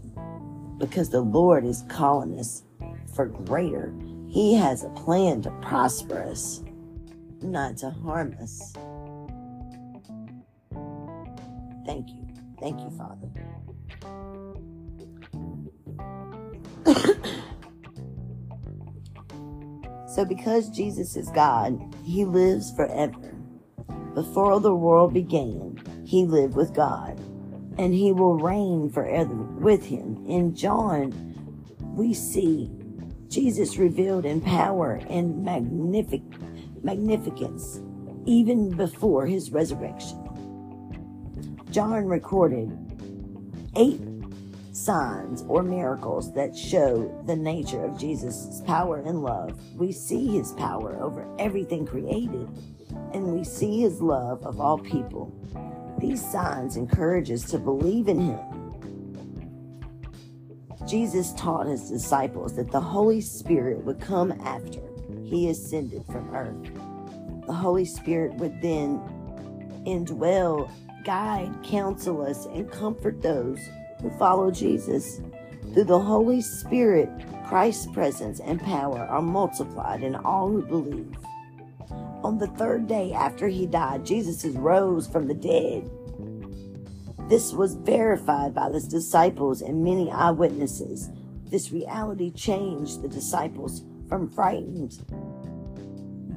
Because 0.77 1.09
the 1.09 1.21
Lord 1.21 1.65
is 1.65 1.85
calling 1.87 2.37
us 2.37 2.63
for 3.15 3.27
greater 3.27 3.95
He 4.27 4.53
has 4.55 4.83
a 4.83 4.89
plan 4.89 5.41
to 5.43 5.51
prosper 5.61 6.21
us, 6.23 6.61
not 7.41 7.77
to 7.77 7.89
harm 7.89 8.35
us. 8.41 8.73
Thank 11.85 12.09
you. 12.09 12.27
Thank 12.59 12.81
you, 12.81 12.89
Father. 12.97 13.29
so, 20.13 20.25
because 20.25 20.69
Jesus 20.69 21.15
is 21.15 21.29
God, 21.29 21.79
He 22.03 22.25
lives 22.25 22.75
forever. 22.75 23.33
Before 24.13 24.59
the 24.59 24.75
world 24.75 25.13
began, 25.13 25.74
He 26.05 26.25
lived 26.25 26.55
with 26.55 26.73
God, 26.73 27.19
and 27.77 27.93
He 27.93 28.11
will 28.11 28.37
reign 28.37 28.89
forever 28.89 29.33
with 29.33 29.85
Him. 29.85 30.23
In 30.27 30.55
John, 30.55 31.11
we 31.95 32.13
see 32.13 32.69
Jesus 33.27 33.77
revealed 33.77 34.25
in 34.25 34.39
power 34.41 35.01
and 35.09 35.43
magnific- 35.43 36.21
magnificence 36.83 37.81
even 38.25 38.69
before 38.69 39.25
His 39.25 39.51
resurrection. 39.51 40.21
John 41.71 42.05
recorded 42.05 42.71
eight 43.75 43.99
signs 44.71 45.43
or 45.47 45.63
miracles 45.63 46.33
that 46.33 46.55
show 46.55 47.23
the 47.25 47.35
nature 47.35 47.83
of 47.83 47.97
Jesus' 47.97 48.61
power 48.65 48.97
and 48.97 49.21
love. 49.21 49.59
We 49.75 49.91
see 49.91 50.27
his 50.27 50.51
power 50.53 51.01
over 51.01 51.27
everything 51.39 51.85
created, 51.85 52.47
and 53.13 53.33
we 53.33 53.43
see 53.43 53.81
his 53.81 54.01
love 54.01 54.45
of 54.45 54.59
all 54.59 54.77
people. 54.77 55.33
These 55.99 56.29
signs 56.31 56.77
encourage 56.77 57.31
us 57.31 57.43
to 57.51 57.57
believe 57.57 58.07
in 58.07 58.19
him. 58.19 58.39
Jesus 60.87 61.33
taught 61.33 61.65
his 61.65 61.89
disciples 61.89 62.55
that 62.55 62.71
the 62.71 62.81
Holy 62.81 63.21
Spirit 63.21 63.83
would 63.85 63.99
come 63.99 64.31
after 64.43 64.81
he 65.23 65.49
ascended 65.49 66.05
from 66.05 66.33
earth. 66.35 67.45
The 67.47 67.53
Holy 67.53 67.85
Spirit 67.85 68.35
would 68.35 68.61
then 68.61 68.99
indwell, 69.85 70.69
guide, 71.03 71.51
counsel 71.63 72.21
us, 72.21 72.45
and 72.47 72.71
comfort 72.71 73.21
those 73.21 73.59
who 74.01 74.09
follow 74.11 74.51
Jesus. 74.51 75.21
Through 75.73 75.85
the 75.85 75.99
Holy 75.99 76.41
Spirit, 76.41 77.09
Christ's 77.47 77.87
presence 77.87 78.39
and 78.39 78.61
power 78.61 78.99
are 78.99 79.21
multiplied 79.21 80.03
in 80.03 80.15
all 80.15 80.49
who 80.49 80.61
believe. 80.61 81.17
On 82.25 82.39
the 82.39 82.47
third 82.47 82.87
day 82.87 83.13
after 83.13 83.47
he 83.47 83.67
died, 83.67 84.03
Jesus 84.03 84.43
rose 84.45 85.05
from 85.05 85.27
the 85.27 85.35
dead. 85.35 85.87
This 87.29 87.53
was 87.53 87.75
verified 87.75 88.55
by 88.55 88.71
his 88.71 88.87
disciples 88.87 89.61
and 89.61 89.83
many 89.83 90.09
eyewitnesses. 90.09 91.11
This 91.51 91.71
reality 91.71 92.31
changed 92.31 93.03
the 93.03 93.07
disciples 93.07 93.83
from 94.09 94.27
frightened 94.27 94.97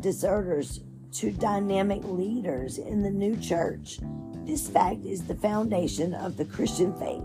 deserters 0.02 0.80
to 1.12 1.32
dynamic 1.32 2.04
leaders 2.04 2.76
in 2.76 3.02
the 3.02 3.10
new 3.10 3.34
church. 3.38 3.98
This 4.44 4.68
fact 4.68 5.06
is 5.06 5.24
the 5.24 5.36
foundation 5.36 6.12
of 6.12 6.36
the 6.36 6.44
Christian 6.44 6.92
faith. 6.98 7.24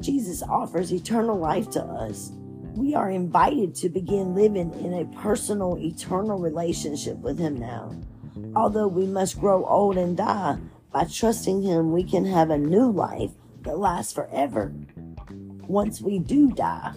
Jesus 0.00 0.42
offers 0.42 0.92
eternal 0.92 1.38
life 1.38 1.70
to 1.70 1.82
us. 1.82 2.32
We 2.74 2.96
are 2.96 3.08
invited 3.08 3.76
to 3.76 3.88
begin 3.88 4.34
living 4.34 4.74
in 4.80 4.94
a 4.94 5.04
personal, 5.22 5.78
eternal 5.78 6.38
relationship 6.38 7.16
with 7.18 7.38
Him 7.38 7.56
now. 7.56 7.94
Although 8.56 8.88
we 8.88 9.06
must 9.06 9.38
grow 9.38 9.64
old 9.64 9.96
and 9.96 10.16
die, 10.16 10.58
by 10.92 11.04
trusting 11.04 11.62
Him, 11.62 11.92
we 11.92 12.02
can 12.02 12.24
have 12.24 12.50
a 12.50 12.58
new 12.58 12.90
life 12.90 13.30
that 13.62 13.78
lasts 13.78 14.12
forever. 14.12 14.72
Once 15.68 16.00
we 16.00 16.18
do 16.18 16.50
die, 16.50 16.92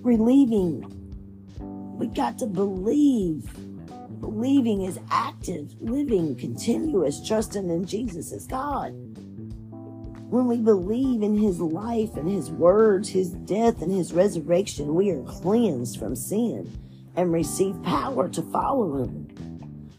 relieving, 0.00 0.84
we 1.96 2.08
got 2.08 2.36
to 2.38 2.46
believe. 2.46 3.48
Believing 4.18 4.82
is 4.82 4.98
active, 5.10 5.72
living, 5.80 6.34
continuous, 6.34 7.24
trusting 7.24 7.70
in 7.70 7.84
Jesus 7.84 8.32
as 8.32 8.46
God 8.46 8.92
when 10.32 10.46
we 10.46 10.56
believe 10.56 11.22
in 11.22 11.36
his 11.36 11.60
life 11.60 12.16
and 12.16 12.26
his 12.26 12.50
words, 12.50 13.10
his 13.10 13.32
death 13.32 13.82
and 13.82 13.92
his 13.92 14.14
resurrection, 14.14 14.94
we 14.94 15.10
are 15.10 15.22
cleansed 15.24 15.98
from 15.98 16.16
sin 16.16 16.72
and 17.14 17.30
receive 17.30 17.82
power 17.82 18.30
to 18.30 18.40
follow 18.40 19.02
him. 19.02 19.28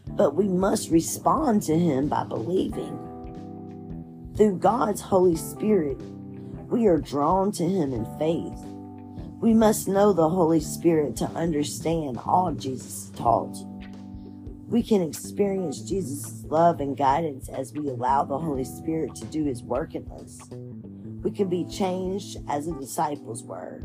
But 0.08 0.34
we 0.34 0.48
must 0.48 0.90
respond 0.90 1.62
to 1.62 1.78
him 1.78 2.08
by 2.08 2.24
believing. 2.24 2.98
Through 4.36 4.58
God's 4.58 5.00
Holy 5.00 5.36
Spirit, 5.36 5.98
we 6.68 6.86
are 6.86 6.98
drawn 6.98 7.52
to 7.52 7.62
him 7.62 7.92
in 7.92 8.04
faith. 8.18 8.58
We 9.40 9.54
must 9.54 9.86
know 9.86 10.12
the 10.12 10.28
Holy 10.28 10.58
Spirit 10.58 11.14
to 11.18 11.26
understand 11.26 12.18
all 12.18 12.50
Jesus 12.50 13.12
taught. 13.14 13.56
We 14.74 14.82
can 14.82 15.02
experience 15.02 15.82
Jesus' 15.82 16.42
love 16.48 16.80
and 16.80 16.96
guidance 16.96 17.48
as 17.48 17.72
we 17.72 17.88
allow 17.88 18.24
the 18.24 18.40
Holy 18.40 18.64
Spirit 18.64 19.14
to 19.14 19.24
do 19.26 19.44
his 19.44 19.62
work 19.62 19.94
in 19.94 20.04
us. 20.10 20.48
We 21.22 21.30
can 21.30 21.48
be 21.48 21.64
changed 21.64 22.38
as 22.48 22.66
the 22.66 22.72
disciples 22.72 23.44
were, 23.44 23.84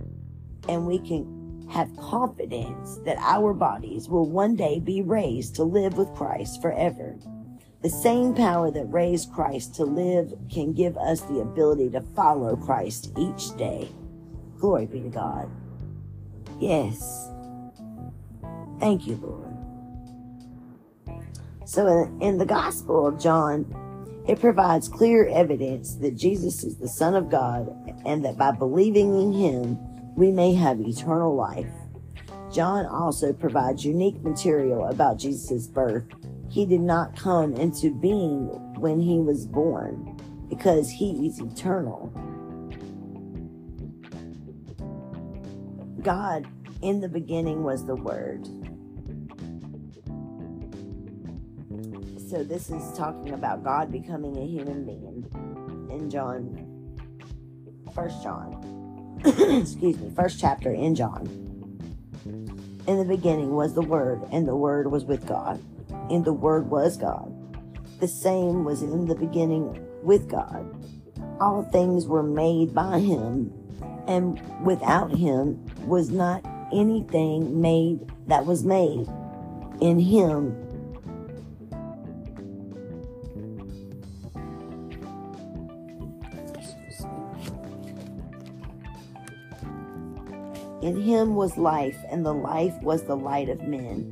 and 0.67 0.87
we 0.87 0.97
can 0.97 1.67
have 1.71 1.95
confidence 1.97 2.97
that 3.05 3.19
our 3.19 3.53
bodies 3.53 4.09
will 4.09 4.27
one 4.27 4.55
day 4.55 4.79
be 4.79 5.03
raised 5.03 5.53
to 5.57 5.63
live 5.63 5.95
with 5.95 6.11
Christ 6.15 6.59
forever. 6.59 7.19
The 7.83 7.89
same 7.91 8.33
power 8.33 8.71
that 8.71 8.85
raised 8.85 9.31
Christ 9.31 9.75
to 9.75 9.85
live 9.85 10.33
can 10.51 10.73
give 10.73 10.97
us 10.97 11.21
the 11.21 11.41
ability 11.41 11.91
to 11.91 12.01
follow 12.01 12.55
Christ 12.55 13.11
each 13.15 13.55
day. 13.57 13.89
Glory 14.57 14.87
be 14.87 15.01
to 15.01 15.09
God. 15.09 15.51
Yes. 16.59 17.29
Thank 18.79 19.05
you, 19.05 19.17
Lord. 19.17 19.48
So 21.69 22.11
in, 22.19 22.39
the 22.39 22.47
Gospel 22.47 23.05
of 23.05 23.19
John, 23.19 23.63
it 24.27 24.39
provides 24.39 24.87
clear 24.87 25.27
evidence 25.27 25.97
that 25.97 26.15
Jesus 26.15 26.63
is 26.63 26.77
the 26.77 26.87
Son 26.87 27.13
of 27.13 27.29
God 27.29 27.69
and 28.07 28.25
that 28.25 28.39
by 28.39 28.49
believing 28.49 29.13
in 29.13 29.31
him, 29.31 29.77
we 30.15 30.31
may 30.31 30.55
have 30.55 30.81
eternal 30.81 31.35
life. 31.35 31.69
John 32.51 32.87
also 32.87 33.33
provides 33.33 33.85
unique 33.85 34.19
material 34.23 34.87
about 34.87 35.19
Jesus' 35.19 35.67
birth. 35.67 36.05
He 36.49 36.65
did 36.65 36.81
not 36.81 37.15
come 37.15 37.53
into 37.53 37.93
being 37.93 38.47
when 38.79 38.99
he 38.99 39.19
was 39.19 39.45
born 39.45 40.19
because 40.49 40.89
he 40.89 41.27
is 41.27 41.39
eternal. 41.39 42.07
God 46.01 46.47
in 46.81 46.99
the 46.99 47.09
beginning 47.09 47.61
was 47.61 47.85
the 47.85 47.95
Word. 47.95 48.49
So 52.29 52.43
this 52.43 52.69
is 52.69 52.95
talking 52.95 53.33
about 53.33 53.63
God 53.63 53.91
becoming 53.91 54.37
a 54.37 54.45
human 54.45 54.85
being 54.85 55.25
in 55.89 56.11
John, 56.11 56.93
First 57.95 58.21
John. 58.21 59.19
Excuse 59.25 59.97
me, 59.97 60.11
first 60.15 60.39
chapter 60.39 60.71
in 60.71 60.93
John. 60.93 61.25
In 62.85 62.99
the 62.99 63.05
beginning 63.05 63.55
was 63.55 63.73
the 63.73 63.81
Word, 63.81 64.21
and 64.31 64.47
the 64.47 64.55
Word 64.55 64.91
was 64.91 65.05
with 65.05 65.25
God, 65.25 65.59
and 66.11 66.23
the 66.23 66.31
Word 66.31 66.69
was 66.69 66.97
God. 66.97 67.33
The 67.99 68.07
same 68.07 68.63
was 68.63 68.83
in 68.83 69.07
the 69.07 69.15
beginning 69.15 69.83
with 70.03 70.29
God. 70.29 70.69
All 71.41 71.63
things 71.63 72.05
were 72.05 72.21
made 72.21 72.75
by 72.75 72.99
Him, 72.99 73.51
and 74.05 74.39
without 74.63 75.09
Him 75.09 75.65
was 75.87 76.11
not 76.11 76.45
anything 76.71 77.59
made 77.59 78.01
that 78.27 78.45
was 78.45 78.63
made. 78.63 79.07
In 79.81 79.97
Him 79.97 80.68
In 90.89 90.99
him 90.99 91.35
was 91.35 91.55
life, 91.55 92.03
and 92.09 92.25
the 92.25 92.33
life 92.33 92.73
was 92.81 93.03
the 93.03 93.15
light 93.15 93.47
of 93.47 93.61
men. 93.61 94.11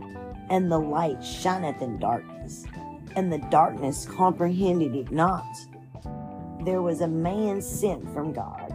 And 0.51 0.71
the 0.71 0.77
light 0.77 1.23
shineth 1.23 1.81
in 1.81 1.97
darkness, 1.97 2.65
and 3.15 3.33
the 3.33 3.43
darkness 3.49 4.05
comprehended 4.05 4.95
it 4.95 5.11
not. 5.11 5.43
There 6.65 6.83
was 6.83 7.01
a 7.01 7.07
man 7.07 7.63
sent 7.63 8.07
from 8.13 8.31
God, 8.31 8.71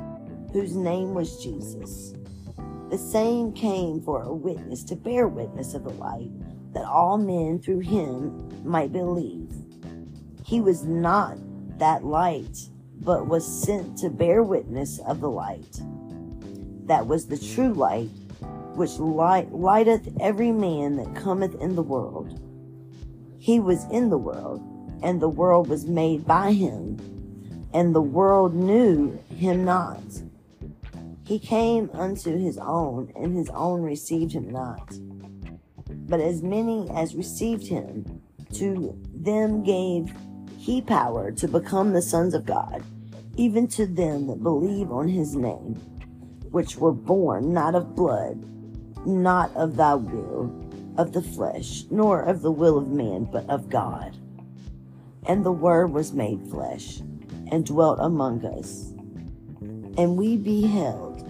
whose 0.52 0.74
name 0.74 1.14
was 1.14 1.44
Jesus. 1.44 2.12
The 2.90 2.98
same 2.98 3.52
came 3.52 4.02
for 4.02 4.22
a 4.22 4.34
witness 4.34 4.82
to 4.86 4.96
bear 4.96 5.28
witness 5.28 5.72
of 5.74 5.84
the 5.84 5.90
light, 5.90 6.32
that 6.72 6.84
all 6.84 7.18
men 7.18 7.60
through 7.60 7.82
him 7.82 8.50
might 8.64 8.90
believe. 8.90 9.54
He 10.44 10.60
was 10.60 10.84
not 10.84 11.38
that 11.78 12.04
light, 12.04 12.58
but 12.96 13.28
was 13.28 13.46
sent 13.46 13.96
to 13.98 14.10
bear 14.10 14.42
witness 14.42 14.98
of 15.06 15.20
the 15.20 15.30
light 15.30 15.80
that 16.86 17.06
was 17.06 17.26
the 17.26 17.38
true 17.38 17.72
light, 17.72 18.10
which 18.74 18.98
light, 18.98 19.52
lighteth 19.52 20.08
every 20.20 20.52
man 20.52 20.96
that 20.96 21.14
cometh 21.14 21.54
in 21.60 21.76
the 21.76 21.82
world. 21.82 22.40
He 23.38 23.60
was 23.60 23.84
in 23.90 24.10
the 24.10 24.18
world, 24.18 24.62
and 25.02 25.20
the 25.20 25.28
world 25.28 25.68
was 25.68 25.84
made 25.86 26.26
by 26.26 26.52
him, 26.52 26.98
and 27.74 27.94
the 27.94 28.02
world 28.02 28.54
knew 28.54 29.18
him 29.36 29.64
not. 29.64 30.02
He 31.24 31.38
came 31.38 31.90
unto 31.92 32.36
his 32.36 32.58
own, 32.58 33.12
and 33.16 33.36
his 33.36 33.48
own 33.50 33.82
received 33.82 34.32
him 34.32 34.50
not. 34.50 34.92
But 35.88 36.20
as 36.20 36.42
many 36.42 36.88
as 36.90 37.14
received 37.14 37.66
him, 37.66 38.22
to 38.54 38.96
them 39.14 39.62
gave 39.62 40.12
he 40.58 40.80
power 40.80 41.32
to 41.32 41.48
become 41.48 41.92
the 41.92 42.02
sons 42.02 42.34
of 42.34 42.46
God, 42.46 42.84
even 43.36 43.66
to 43.68 43.86
them 43.86 44.26
that 44.28 44.42
believe 44.42 44.92
on 44.92 45.08
his 45.08 45.34
name, 45.34 45.80
which 46.52 46.76
were 46.76 46.92
born 46.92 47.52
not 47.52 47.74
of 47.74 47.96
blood, 47.96 48.38
not 49.06 49.54
of 49.56 49.76
thy 49.76 49.94
will, 49.94 50.54
of 50.96 51.12
the 51.12 51.22
flesh, 51.22 51.84
nor 51.90 52.20
of 52.20 52.42
the 52.42 52.52
will 52.52 52.78
of 52.78 52.88
man, 52.88 53.24
but 53.24 53.48
of 53.48 53.68
God. 53.68 54.16
And 55.26 55.44
the 55.44 55.52
Word 55.52 55.92
was 55.92 56.12
made 56.12 56.46
flesh, 56.50 57.00
and 57.50 57.64
dwelt 57.64 57.98
among 58.00 58.44
us. 58.44 58.92
And 59.98 60.16
we 60.16 60.36
beheld 60.36 61.26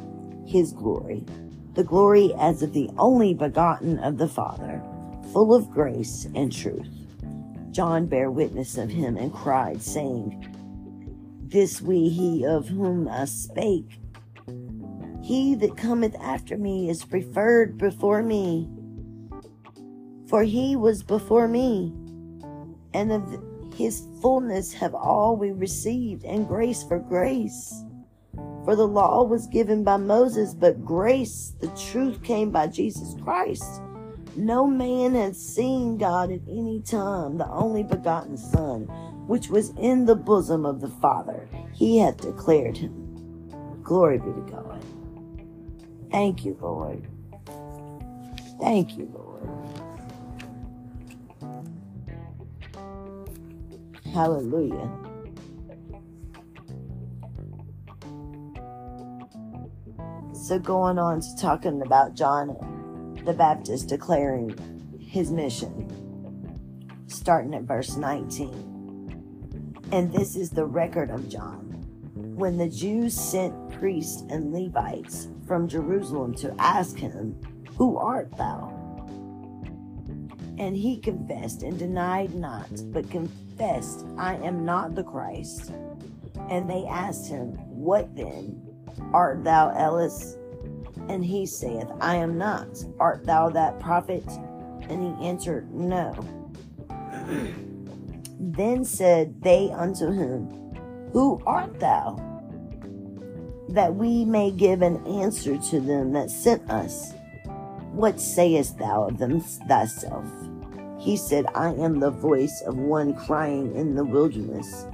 his 0.47 0.73
glory, 0.73 1.25
the 1.75 1.85
glory 1.85 2.35
as 2.39 2.63
of 2.63 2.73
the 2.73 2.91
only 2.99 3.33
begotten 3.33 3.99
of 4.01 4.19
the 4.19 4.29
Father, 4.29 4.83
full 5.33 5.55
of 5.55 5.71
grace 5.71 6.27
and 6.35 6.53
truth. 6.53 6.89
John 7.71 8.07
bare 8.07 8.31
witness 8.31 8.77
of 8.77 8.91
him 8.91 9.17
and 9.17 9.33
cried, 9.33 9.83
saying, 9.83 10.47
This 11.43 11.81
we 11.81 12.09
he 12.09 12.45
of 12.45 12.69
whom 12.69 13.09
I 13.09 13.25
spake. 13.25 14.02
He 15.23 15.55
that 15.57 15.77
cometh 15.77 16.17
after 16.21 16.59
me 16.59 16.91
is 16.91 17.05
preferred 17.05 17.79
before 17.79 18.23
me, 18.23 18.69
for 20.29 20.43
he 20.43 20.75
was 20.75 21.03
before 21.03 21.47
me, 21.47 21.95
and 22.93 23.13
of 23.13 23.43
his 23.77 24.07
fullness 24.21 24.73
have 24.73 24.95
all 24.95 25.37
we 25.37 25.53
received, 25.53 26.25
and 26.25 26.49
grace 26.49 26.83
for 26.83 26.99
grace. 26.99 27.85
For 28.65 28.77
the 28.77 28.87
law 28.87 29.25
was 29.25 29.47
given 29.47 29.85
by 29.85 29.97
Moses, 29.97 30.55
but 30.55 30.85
grace, 30.85 31.55
the 31.61 31.69
truth 31.69 32.23
came 32.23 32.51
by 32.51 32.67
Jesus 32.67 33.15
Christ. 33.23 33.83
No 34.37 34.67
man 34.67 35.15
has 35.15 35.39
seen 35.39 35.99
God 35.99 36.33
at 36.33 36.41
any 36.49 36.81
time, 36.81 37.39
the 37.39 37.49
only 37.49 37.83
begotten 37.83 38.37
Son, 38.37 38.87
which 39.27 39.49
was 39.49 39.71
in 39.79 40.07
the 40.07 40.17
bosom 40.17 40.65
of 40.65 40.81
the 40.81 40.89
Father. 40.89 41.49
He 41.75 41.99
hath 41.99 42.19
declared 42.19 42.77
him. 42.77 42.99
Glory 43.83 44.19
be 44.19 44.33
to 44.33 44.47
God. 44.51 44.85
Thank 46.13 46.45
you, 46.45 46.57
Lord. 46.61 47.09
Thank 48.61 48.99
you, 48.99 49.11
Lord. 49.15 49.49
Hallelujah. 54.13 54.91
So 60.35 60.59
going 60.59 60.99
on 60.99 61.23
to 61.23 61.37
talking 61.41 61.81
about 61.81 62.15
John 62.15 62.55
the 63.25 63.33
Baptist 63.33 63.89
declaring 63.89 64.55
his 65.01 65.31
mission, 65.31 65.89
starting 67.07 67.55
at 67.55 67.63
verse 67.63 67.97
19. 67.97 69.81
And 69.93 70.13
this 70.13 70.37
is 70.37 70.51
the 70.51 70.67
record 70.67 71.09
of 71.11 71.31
John. 71.31 71.61
When 72.15 72.59
the 72.59 72.69
Jews 72.69 73.15
sent 73.19 73.71
priests 73.71 74.25
and 74.29 74.53
Levites 74.53 75.29
from 75.53 75.69
Jerusalem 75.69 76.33
to 76.37 76.55
ask 76.59 76.97
him, 76.97 77.39
Who 77.77 77.99
art 77.99 78.35
thou? 78.39 78.73
And 80.57 80.75
he 80.75 80.97
confessed 80.97 81.63
and 81.63 81.79
denied 81.79 82.35
not, 82.35 82.71
but 82.91 83.11
confessed, 83.11 84.07
I 84.17 84.37
am 84.37 84.65
not 84.65 84.95
the 84.95 85.05
Christ. 85.05 85.75
And 86.49 86.71
they 86.71 86.87
asked 86.87 87.29
him, 87.29 87.49
What 87.69 88.17
then? 88.17 88.63
Art 89.13 89.45
thou 89.45 89.75
Elias? 89.77 90.39
And 91.11 91.23
he 91.23 91.45
saith, 91.45 91.89
I 92.01 92.17
am 92.17 92.39
not. 92.39 92.83
Art 92.99 93.27
thou 93.27 93.51
that 93.51 93.79
prophet? 93.79 94.25
And 94.89 95.03
he 95.03 95.27
answered, 95.27 95.71
No. 95.71 96.15
then 98.41 98.87
said 98.87 99.43
they 99.43 99.71
unto 99.71 100.13
him, 100.13 100.49
Who 101.13 101.43
art 101.45 101.79
thou? 101.79 102.32
That 103.73 103.95
we 103.95 104.25
may 104.25 104.51
give 104.51 104.83
an 104.83 105.07
answer 105.07 105.59
to 105.59 105.81
them 105.81 106.13
that 106.13 106.31
sent 106.31 106.71
us. 106.71 107.13
What 107.93 108.21
sayest 108.21 108.79
thou 108.79 109.09
of 109.09 109.19
them 109.19 109.41
thyself? 109.41 110.25
He 110.99 111.17
said, 111.17 111.47
I 111.55 111.73
am 111.75 112.01
the 112.01 112.11
voice 112.11 112.63
of 112.67 112.77
one 112.77 113.15
crying 113.15 113.75
in 113.75 113.95
the 113.95 114.05
wilderness, 114.05 114.87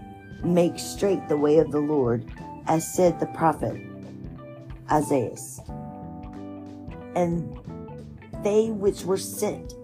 Make 0.43 0.79
straight 0.79 1.29
the 1.29 1.37
way 1.37 1.59
of 1.59 1.71
the 1.73 1.81
Lord, 1.81 2.25
as 2.67 2.95
said 2.95 3.19
the 3.19 3.27
prophet 3.27 3.77
Isaiah 4.91 5.35
and 7.19 7.59
they 8.45 8.71
which 8.71 9.03
were 9.03 9.17
sent 9.17 9.75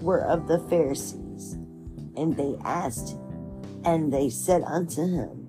were 0.00 0.20
of 0.20 0.46
the 0.46 0.60
Pharisees. 0.70 1.54
And 2.16 2.36
they 2.36 2.56
asked, 2.64 3.16
and 3.84 4.12
they 4.12 4.30
said 4.30 4.62
unto 4.62 5.02
him, 5.02 5.43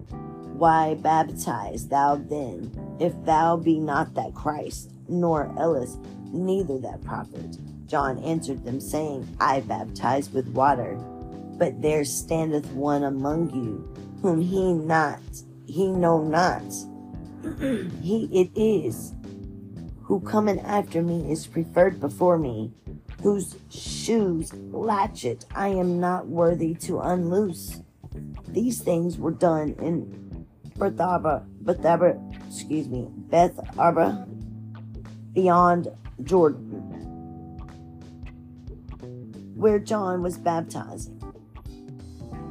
Why 0.58 0.96
baptize 0.96 1.90
thou 1.90 2.16
then, 2.16 2.72
if 3.00 3.14
thou 3.26 3.58
be 3.58 3.78
not 3.78 4.14
that 4.14 4.34
Christ, 4.34 4.92
nor 5.10 5.52
Elias, 5.58 5.98
neither 6.32 6.80
that 6.80 7.04
prophet? 7.04 7.58
John 7.88 8.18
answered 8.20 8.64
them, 8.64 8.80
saying, 8.80 9.28
I 9.42 9.60
baptize 9.60 10.30
with 10.32 10.48
water, 10.48 10.96
but 11.58 11.82
there 11.82 12.06
standeth 12.06 12.66
one 12.72 13.04
among 13.04 13.54
you, 13.54 13.94
whom 14.22 14.42
he 14.42 14.72
not, 14.72 15.20
he 15.66 15.88
know 15.88 16.24
not. 16.24 16.64
he 18.02 18.30
it 18.32 18.50
is 18.56 19.14
who 20.04 20.20
coming 20.22 20.60
after 20.62 21.02
me 21.02 21.32
is 21.32 21.48
preferred 21.48 22.00
before 22.00 22.38
me, 22.38 22.72
whose 23.24 23.56
shoes 23.70 24.54
latchet 24.54 25.46
I 25.54 25.70
am 25.70 26.00
not 26.00 26.28
worthy 26.28 26.76
to 26.76 27.00
unloose. 27.00 27.82
These 28.48 28.82
things 28.82 29.18
were 29.18 29.32
done 29.32 29.76
in 29.82 30.25
Bethaba, 30.78 31.46
Bethaba, 31.64 32.20
excuse 32.48 32.90
me, 32.90 33.08
Beth 33.10 33.58
beyond 35.34 35.88
Jordan, 36.24 36.70
where 39.56 39.80
John 39.80 40.22
was 40.22 40.38
baptizing. 40.38 41.22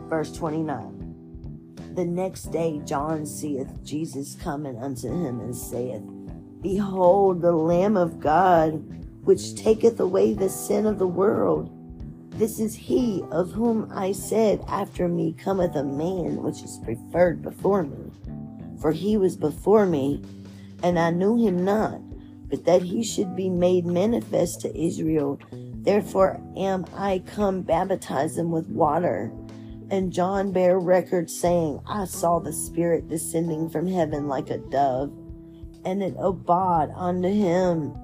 Verse 0.08 0.32
29. 0.32 1.92
The 1.94 2.06
next 2.06 2.44
day 2.44 2.80
John 2.86 3.26
seeth 3.26 3.84
Jesus 3.84 4.36
coming 4.36 4.78
unto 4.78 5.08
him 5.08 5.40
and 5.40 5.54
saith, 5.54 6.02
Behold 6.62 7.42
the 7.42 7.52
Lamb 7.52 7.98
of 7.98 8.20
God, 8.20 8.72
which 9.26 9.54
taketh 9.54 10.00
away 10.00 10.32
the 10.32 10.48
sin 10.48 10.86
of 10.86 10.98
the 10.98 11.06
world. 11.06 11.70
This 12.34 12.58
is 12.58 12.74
he 12.74 13.22
of 13.30 13.52
whom 13.52 13.90
I 13.92 14.12
said, 14.12 14.64
After 14.68 15.08
me 15.08 15.32
cometh 15.32 15.74
a 15.76 15.84
man 15.84 16.42
which 16.42 16.62
is 16.62 16.80
preferred 16.84 17.42
before 17.42 17.84
me. 17.84 18.10
For 18.80 18.92
he 18.92 19.16
was 19.16 19.36
before 19.36 19.86
me, 19.86 20.22
and 20.82 20.98
I 20.98 21.10
knew 21.10 21.36
him 21.36 21.64
not, 21.64 22.00
but 22.48 22.64
that 22.64 22.82
he 22.82 23.02
should 23.02 23.34
be 23.34 23.48
made 23.48 23.86
manifest 23.86 24.60
to 24.62 24.78
Israel. 24.78 25.38
Therefore 25.52 26.40
am 26.56 26.84
I 26.94 27.22
come 27.26 27.62
baptizing 27.62 28.50
with 28.50 28.68
water. 28.68 29.32
And 29.90 30.12
John 30.12 30.52
bare 30.52 30.78
record, 30.78 31.30
saying, 31.30 31.80
I 31.86 32.06
saw 32.06 32.38
the 32.40 32.52
Spirit 32.52 33.08
descending 33.08 33.68
from 33.68 33.86
heaven 33.86 34.28
like 34.28 34.50
a 34.50 34.58
dove 34.58 35.12
and 35.84 36.02
it 36.02 36.14
abode 36.18 36.90
unto 36.96 37.28
him. 37.28 37.94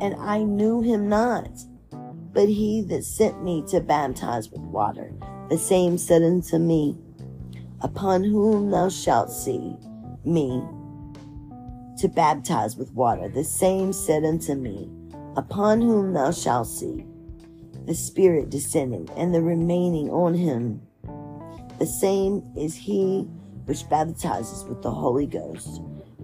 And 0.00 0.14
I 0.14 0.42
knew 0.42 0.80
him 0.80 1.08
not, 1.08 1.50
but 2.32 2.48
he 2.48 2.82
that 2.82 3.04
sent 3.04 3.42
me 3.42 3.62
to 3.68 3.80
baptize 3.80 4.50
with 4.50 4.60
water, 4.60 5.12
the 5.48 5.58
same 5.58 5.98
said 5.98 6.22
unto 6.22 6.58
me, 6.58 6.96
Upon 7.80 8.22
whom 8.24 8.70
thou 8.70 8.88
shalt 8.88 9.30
see 9.30 9.76
me 10.24 10.62
to 11.98 12.08
baptize 12.08 12.76
with 12.76 12.92
water, 12.92 13.28
the 13.28 13.44
same 13.44 13.92
said 13.92 14.24
unto 14.24 14.54
me, 14.54 14.90
Upon 15.36 15.80
whom 15.80 16.12
thou 16.12 16.30
shalt 16.30 16.66
see 16.66 17.04
the 17.86 17.94
Spirit 17.94 18.50
descending 18.50 19.08
and 19.16 19.34
the 19.34 19.42
remaining 19.42 20.10
on 20.10 20.34
him. 20.34 20.82
The 21.78 21.86
same 21.86 22.42
is 22.56 22.76
he 22.76 23.22
which 23.64 23.88
baptizes 23.88 24.64
with 24.64 24.82
the 24.82 24.90
Holy 24.90 25.26
Ghost 25.26 25.80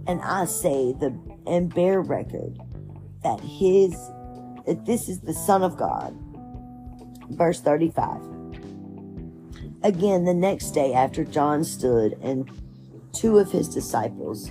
and 0.06 0.20
I 0.22 0.44
say 0.44 0.92
the 0.92 1.16
and 1.46 1.72
bear 1.74 2.00
record 2.00 2.58
that 3.22 3.40
his 3.40 3.94
that 4.66 4.84
this 4.84 5.08
is 5.08 5.20
the 5.20 5.34
Son 5.34 5.62
of 5.62 5.76
God. 5.76 6.16
Verse 7.30 7.60
35. 7.60 8.20
Again, 9.82 10.24
the 10.24 10.34
next 10.34 10.70
day 10.70 10.92
after 10.94 11.24
John 11.24 11.62
stood 11.64 12.18
and 12.22 12.50
two 13.12 13.38
of 13.38 13.50
his 13.50 13.68
disciples, 13.68 14.50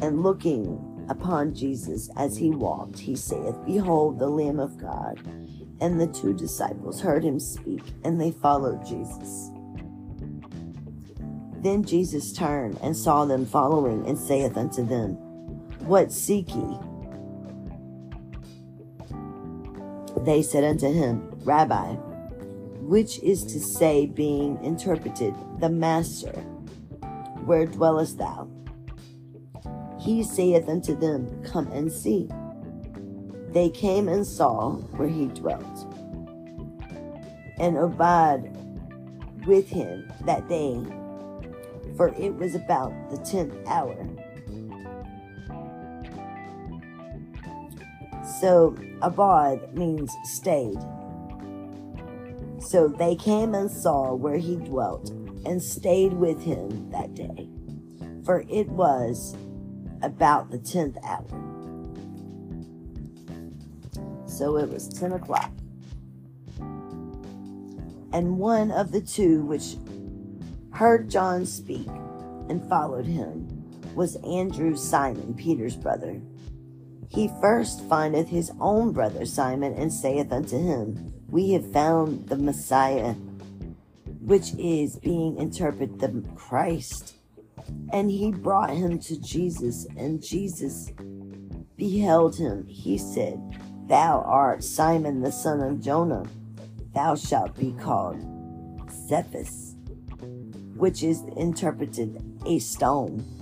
and 0.00 0.22
looking 0.22 1.06
upon 1.08 1.54
Jesus 1.54 2.10
as 2.16 2.36
he 2.36 2.50
walked, 2.50 2.98
he 2.98 3.16
saith, 3.16 3.56
Behold 3.66 4.18
the 4.18 4.28
Lamb 4.28 4.60
of 4.60 4.78
God. 4.78 5.20
And 5.80 6.00
the 6.00 6.06
two 6.06 6.32
disciples 6.32 7.00
heard 7.00 7.24
him 7.24 7.40
speak, 7.40 7.82
and 8.04 8.20
they 8.20 8.30
followed 8.30 8.86
Jesus. 8.86 9.50
Then 11.56 11.84
Jesus 11.84 12.32
turned 12.32 12.78
and 12.82 12.96
saw 12.96 13.24
them 13.24 13.46
following, 13.46 14.06
and 14.06 14.18
saith 14.18 14.56
unto 14.56 14.84
them, 14.86 15.14
What 15.86 16.12
seek 16.12 16.54
ye? 16.54 16.78
They 20.24 20.42
said 20.42 20.62
unto 20.62 20.92
him, 20.92 21.28
Rabbi, 21.44 21.94
which 22.80 23.18
is 23.20 23.44
to 23.44 23.58
say, 23.58 24.06
being 24.06 24.62
interpreted, 24.62 25.34
the 25.58 25.68
Master, 25.68 26.32
where 27.44 27.66
dwellest 27.66 28.18
thou? 28.18 28.48
He 29.98 30.22
saith 30.22 30.68
unto 30.68 30.96
them, 30.96 31.42
Come 31.42 31.66
and 31.68 31.90
see. 31.90 32.28
They 33.48 33.70
came 33.70 34.08
and 34.08 34.26
saw 34.26 34.74
where 34.96 35.08
he 35.08 35.26
dwelt, 35.26 35.92
and 37.58 37.76
abide 37.76 38.56
with 39.46 39.68
him 39.68 40.10
that 40.24 40.48
day, 40.48 40.80
for 41.96 42.08
it 42.16 42.34
was 42.34 42.54
about 42.54 42.92
the 43.10 43.18
tenth 43.18 43.54
hour. 43.66 43.96
So, 48.42 48.74
abad 49.02 49.78
means 49.78 50.12
stayed. 50.24 50.80
So 52.58 52.88
they 52.88 53.14
came 53.14 53.54
and 53.54 53.70
saw 53.70 54.14
where 54.14 54.36
he 54.36 54.56
dwelt, 54.56 55.10
and 55.46 55.62
stayed 55.62 56.12
with 56.14 56.42
him 56.42 56.90
that 56.90 57.14
day, 57.14 57.48
for 58.24 58.44
it 58.48 58.68
was 58.70 59.36
about 60.02 60.50
the 60.50 60.58
tenth 60.58 60.98
hour. 61.04 61.24
So 64.26 64.56
it 64.56 64.68
was 64.70 64.88
ten 64.88 65.12
o'clock. 65.12 65.52
And 68.12 68.38
one 68.38 68.72
of 68.72 68.90
the 68.90 69.02
two 69.02 69.42
which 69.42 69.76
heard 70.72 71.08
John 71.08 71.46
speak 71.46 71.86
and 72.48 72.68
followed 72.68 73.06
him 73.06 73.46
was 73.94 74.16
Andrew 74.26 74.74
Simon, 74.74 75.32
Peter's 75.34 75.76
brother. 75.76 76.20
He 77.12 77.30
first 77.42 77.82
findeth 77.88 78.28
his 78.28 78.50
own 78.58 78.92
brother 78.92 79.26
Simon 79.26 79.74
and 79.74 79.92
saith 79.92 80.32
unto 80.32 80.56
him, 80.56 81.12
We 81.28 81.50
have 81.50 81.70
found 81.70 82.28
the 82.28 82.36
Messiah, 82.36 83.12
which 84.22 84.54
is 84.54 84.96
being 84.96 85.36
interpreted 85.36 86.00
the 86.00 86.26
Christ. 86.34 87.16
And 87.92 88.10
he 88.10 88.30
brought 88.30 88.70
him 88.70 88.98
to 89.00 89.20
Jesus, 89.20 89.86
and 89.94 90.22
Jesus 90.22 90.90
beheld 91.76 92.36
him. 92.36 92.66
He 92.66 92.96
said, 92.96 93.38
Thou 93.88 94.22
art 94.22 94.64
Simon 94.64 95.20
the 95.20 95.32
son 95.32 95.60
of 95.60 95.82
Jonah. 95.82 96.24
Thou 96.94 97.14
shalt 97.14 97.54
be 97.58 97.72
called 97.72 98.20
Cephas, 99.06 99.74
which 100.76 101.02
is 101.02 101.20
interpreted 101.36 102.40
a 102.46 102.58
stone. 102.58 103.41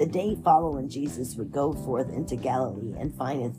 The 0.00 0.06
day 0.06 0.34
following 0.42 0.88
Jesus 0.88 1.36
would 1.36 1.52
go 1.52 1.74
forth 1.74 2.08
into 2.08 2.34
Galilee 2.34 2.94
and 2.98 3.14
findeth 3.14 3.54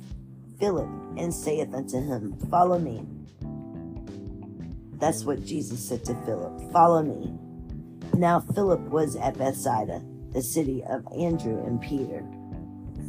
Philip 0.60 0.90
and 1.16 1.32
saith 1.32 1.72
unto 1.72 1.98
him, 1.98 2.36
Follow 2.50 2.80
me. 2.80 3.06
That's 4.98 5.24
what 5.24 5.46
Jesus 5.46 5.88
said 5.88 6.04
to 6.06 6.16
Philip, 6.26 6.72
Follow 6.72 7.04
me. 7.04 7.38
Now 8.16 8.40
Philip 8.40 8.80
was 8.90 9.16
at 9.18 9.38
Bethsaida, 9.38 10.02
the 10.34 10.42
city 10.42 10.84
of 10.90 11.06
Andrew 11.16 11.64
and 11.64 11.80
Peter. 11.80 12.26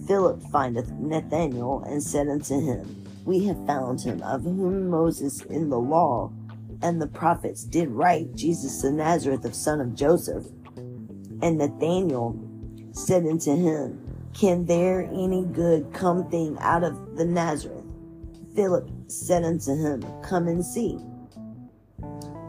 Philip 0.06 0.42
findeth 0.52 0.90
Nathanael 0.90 1.84
and 1.86 2.02
said 2.02 2.28
unto 2.28 2.60
him, 2.60 3.06
We 3.24 3.46
have 3.46 3.66
found 3.66 4.02
him, 4.02 4.20
of 4.20 4.42
whom 4.42 4.90
Moses 4.90 5.40
in 5.46 5.70
the 5.70 5.80
law 5.80 6.30
and 6.82 7.00
the 7.00 7.06
prophets 7.06 7.64
did 7.64 7.88
write, 7.88 8.34
Jesus 8.34 8.82
the 8.82 8.92
Nazareth 8.92 9.46
of 9.46 9.54
son 9.54 9.80
of 9.80 9.94
Joseph. 9.94 10.44
And 11.40 11.56
Nathanael 11.56 12.51
said 12.92 13.26
unto 13.26 13.56
him, 13.56 13.98
Can 14.34 14.66
there 14.66 15.02
any 15.12 15.44
good 15.44 15.92
come 15.92 16.30
thing 16.30 16.56
out 16.60 16.84
of 16.84 17.16
the 17.16 17.24
Nazareth? 17.24 17.84
Philip 18.54 18.88
said 19.06 19.44
unto 19.44 19.74
him, 19.74 20.04
Come 20.22 20.48
and 20.48 20.64
see. 20.64 20.98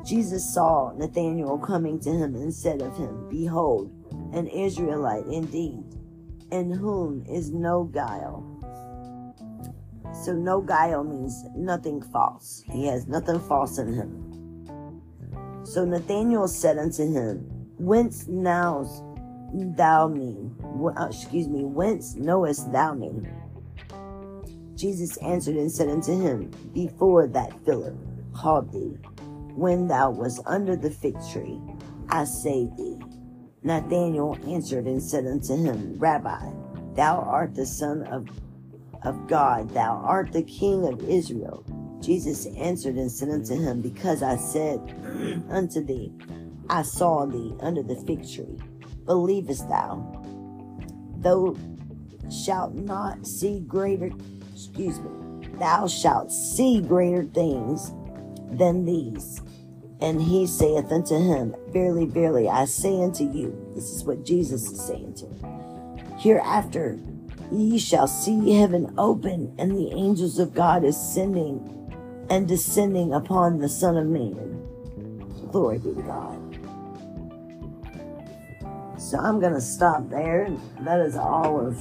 Jesus 0.05 0.53
saw 0.53 0.91
Nathanael 0.97 1.57
coming 1.59 1.99
to 2.01 2.11
him 2.11 2.35
and 2.35 2.53
said 2.53 2.81
of 2.81 2.95
him, 2.97 3.29
Behold, 3.29 3.89
an 4.33 4.47
Israelite 4.47 5.25
indeed, 5.27 5.83
in 6.51 6.71
whom 6.71 7.23
is 7.29 7.51
no 7.51 7.85
guile. 7.85 8.49
So 10.23 10.33
no 10.33 10.61
guile 10.61 11.03
means 11.03 11.43
nothing 11.55 12.01
false. 12.01 12.63
He 12.69 12.85
has 12.87 13.07
nothing 13.07 13.39
false 13.39 13.77
in 13.77 13.93
him. 13.93 14.33
So 15.63 15.85
Nathanael 15.85 16.47
said 16.49 16.77
unto 16.77 17.09
him, 17.09 17.49
Whence 17.77 18.27
knowest 18.27 19.03
thou 19.53 20.07
me? 20.07 20.51
Uh, 20.97 21.07
excuse 21.07 21.47
me, 21.47 21.63
whence 21.63 22.15
knowest 22.15 22.71
thou 22.71 22.93
me? 22.93 23.11
Jesus 24.75 25.17
answered 25.17 25.55
and 25.55 25.71
said 25.71 25.89
unto 25.89 26.19
him, 26.19 26.51
Before 26.73 27.27
that 27.27 27.53
Philip 27.65 27.95
called 28.33 28.71
thee, 28.73 28.97
when 29.55 29.87
thou 29.87 30.09
wast 30.09 30.41
under 30.45 30.75
the 30.75 30.89
fig 30.89 31.15
tree, 31.31 31.59
I 32.09 32.23
say 32.25 32.67
thee. 32.77 32.99
Nathanael 33.61 34.37
answered 34.47 34.85
and 34.85 35.01
said 35.01 35.25
unto 35.25 35.55
him, 35.55 35.97
Rabbi, 35.99 36.51
thou 36.95 37.19
art 37.19 37.55
the 37.55 37.65
Son 37.65 38.03
of, 38.07 38.27
of 39.03 39.27
God, 39.27 39.69
thou 39.69 40.01
art 40.03 40.33
the 40.33 40.43
King 40.43 40.85
of 40.87 41.07
Israel. 41.07 41.63
Jesus 42.01 42.47
answered 42.57 42.95
and 42.95 43.09
said 43.09 43.29
unto 43.29 43.55
him, 43.55 43.81
Because 43.81 44.21
I 44.21 44.35
said 44.35 44.79
unto 45.49 45.81
thee, 45.81 46.11
I 46.69 46.81
saw 46.81 47.25
thee 47.25 47.53
under 47.61 47.83
the 47.83 47.95
fig 47.95 48.29
tree, 48.29 48.59
believest 49.05 49.67
thou? 49.69 50.09
Thou 51.17 51.55
shalt 52.31 52.73
not 52.73 53.25
see 53.25 53.59
greater, 53.61 54.11
excuse 54.53 54.99
me, 54.99 55.47
thou 55.59 55.87
shalt 55.87 56.31
see 56.31 56.81
greater 56.81 57.23
things 57.23 57.91
than 58.51 58.85
these. 58.85 59.41
And 60.01 60.21
he 60.21 60.47
saith 60.47 60.91
unto 60.91 61.15
him, 61.17 61.55
Verily, 61.69 62.05
verily, 62.05 62.49
I 62.49 62.65
say 62.65 63.01
unto 63.01 63.23
you, 63.23 63.71
this 63.73 63.89
is 63.89 64.03
what 64.03 64.25
Jesus 64.25 64.69
is 64.69 64.81
saying 64.85 65.13
to 65.15 65.25
him, 65.27 66.17
hereafter 66.17 66.99
ye 67.51 67.77
shall 67.77 68.07
see 68.07 68.53
heaven 68.53 68.93
open 68.97 69.53
and 69.57 69.71
the 69.71 69.91
angels 69.93 70.39
of 70.39 70.53
God 70.53 70.83
ascending 70.83 71.69
and 72.29 72.47
descending 72.47 73.13
upon 73.13 73.59
the 73.59 73.69
Son 73.69 73.95
of 73.95 74.07
Man. 74.07 74.61
Glory 75.51 75.77
be 75.77 75.93
to 75.93 76.01
God. 76.01 76.42
So 79.13 79.19
I'm 79.19 79.39
going 79.39 79.53
to 79.53 79.61
stop 79.61 80.09
there. 80.09 80.49
That 80.79 80.99
is 80.99 81.15
all 81.15 81.63
of 81.67 81.79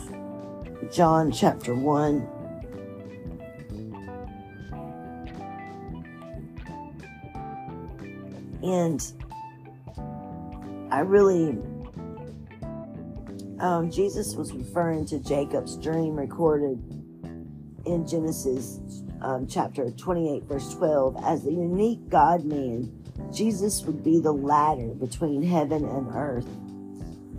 John 0.92 1.32
chapter 1.32 1.74
1. 1.74 2.28
And 8.62 9.02
I 10.92 11.00
really, 11.00 11.56
um, 13.60 13.90
Jesus 13.90 14.34
was 14.34 14.52
referring 14.52 15.06
to 15.06 15.18
Jacob's 15.18 15.78
dream 15.78 16.16
recorded 16.16 16.78
in 17.86 18.06
Genesis 18.06 18.78
um, 19.22 19.46
chapter 19.46 19.90
28, 19.90 20.42
verse 20.42 20.74
12. 20.74 21.16
As 21.24 21.44
the 21.44 21.52
unique 21.52 22.10
God 22.10 22.44
man, 22.44 22.92
Jesus 23.32 23.84
would 23.84 24.04
be 24.04 24.20
the 24.20 24.32
ladder 24.32 24.88
between 24.88 25.42
heaven 25.42 25.86
and 25.86 26.14
earth. 26.14 26.46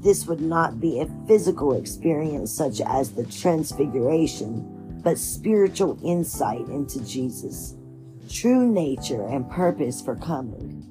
This 0.03 0.27
would 0.27 0.41
not 0.41 0.81
be 0.81 0.99
a 0.99 1.09
physical 1.29 1.75
experience 1.75 2.51
such 2.51 2.81
as 2.81 3.13
the 3.13 3.23
transfiguration, 3.23 4.99
but 5.01 5.17
spiritual 5.17 5.97
insight 6.03 6.67
into 6.67 6.99
Jesus, 7.05 7.75
true 8.29 8.69
nature 8.69 9.25
and 9.25 9.49
purpose 9.49 10.01
for 10.01 10.17
coming. 10.17 10.83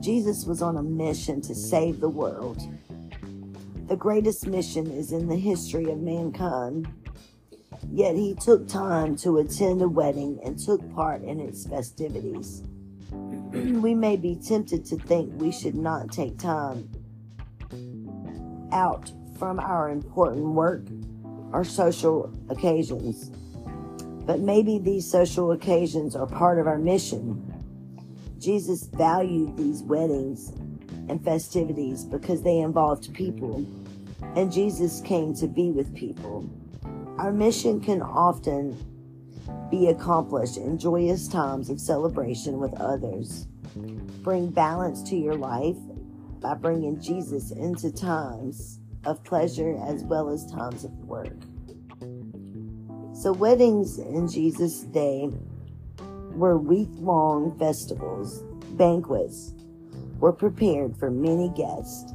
Jesus 0.00 0.46
was 0.46 0.62
on 0.62 0.78
a 0.78 0.82
mission 0.82 1.40
to 1.42 1.54
save 1.54 2.00
the 2.00 2.08
world. 2.08 2.60
The 3.86 3.96
greatest 3.96 4.48
mission 4.48 4.90
is 4.90 5.12
in 5.12 5.28
the 5.28 5.36
history 5.36 5.84
of 5.84 5.98
mankind. 5.98 6.88
Yet 7.88 8.16
he 8.16 8.34
took 8.34 8.66
time 8.66 9.14
to 9.18 9.38
attend 9.38 9.80
a 9.80 9.88
wedding 9.88 10.40
and 10.44 10.58
took 10.58 10.80
part 10.92 11.22
in 11.22 11.38
its 11.38 11.68
festivities. 11.68 12.64
we 13.12 13.94
may 13.94 14.16
be 14.16 14.34
tempted 14.34 14.84
to 14.86 14.96
think 14.96 15.40
we 15.40 15.52
should 15.52 15.76
not 15.76 16.10
take 16.10 16.36
time 16.36 16.88
out 18.74 19.10
from 19.38 19.58
our 19.58 19.88
important 19.88 20.44
work 20.44 20.82
or 21.52 21.64
social 21.64 22.30
occasions. 22.50 23.30
But 24.26 24.40
maybe 24.40 24.78
these 24.78 25.10
social 25.10 25.52
occasions 25.52 26.14
are 26.16 26.26
part 26.26 26.58
of 26.58 26.66
our 26.66 26.78
mission 26.78 27.54
Jesus 28.44 28.88
valued 28.88 29.56
these 29.56 29.82
weddings 29.82 30.50
and 31.08 31.24
festivities 31.24 32.04
because 32.04 32.42
they 32.42 32.58
involved 32.58 33.14
people, 33.14 33.66
and 34.36 34.52
Jesus 34.52 35.00
came 35.00 35.34
to 35.36 35.46
be 35.46 35.70
with 35.70 35.94
people. 35.94 36.46
Our 37.16 37.32
mission 37.32 37.80
can 37.80 38.02
often 38.02 38.76
be 39.70 39.86
accomplished 39.86 40.58
in 40.58 40.76
joyous 40.76 41.26
times 41.26 41.70
of 41.70 41.80
celebration 41.80 42.58
with 42.58 42.74
others. 42.74 43.46
Bring 44.22 44.50
balance 44.50 45.02
to 45.04 45.16
your 45.16 45.36
life 45.36 45.78
by 46.44 46.52
bringing 46.52 47.00
Jesus 47.00 47.52
into 47.52 47.90
times 47.90 48.78
of 49.06 49.24
pleasure 49.24 49.78
as 49.88 50.04
well 50.04 50.28
as 50.28 50.44
times 50.44 50.84
of 50.84 50.90
work. 51.06 51.32
So, 53.14 53.32
weddings 53.32 53.98
in 53.98 54.28
Jesus' 54.28 54.80
day 54.80 55.30
were 56.34 56.58
week 56.58 56.90
long 56.96 57.58
festivals, 57.58 58.42
banquets 58.72 59.54
were 60.18 60.34
prepared 60.34 60.94
for 60.98 61.10
many 61.10 61.48
guests, 61.48 62.12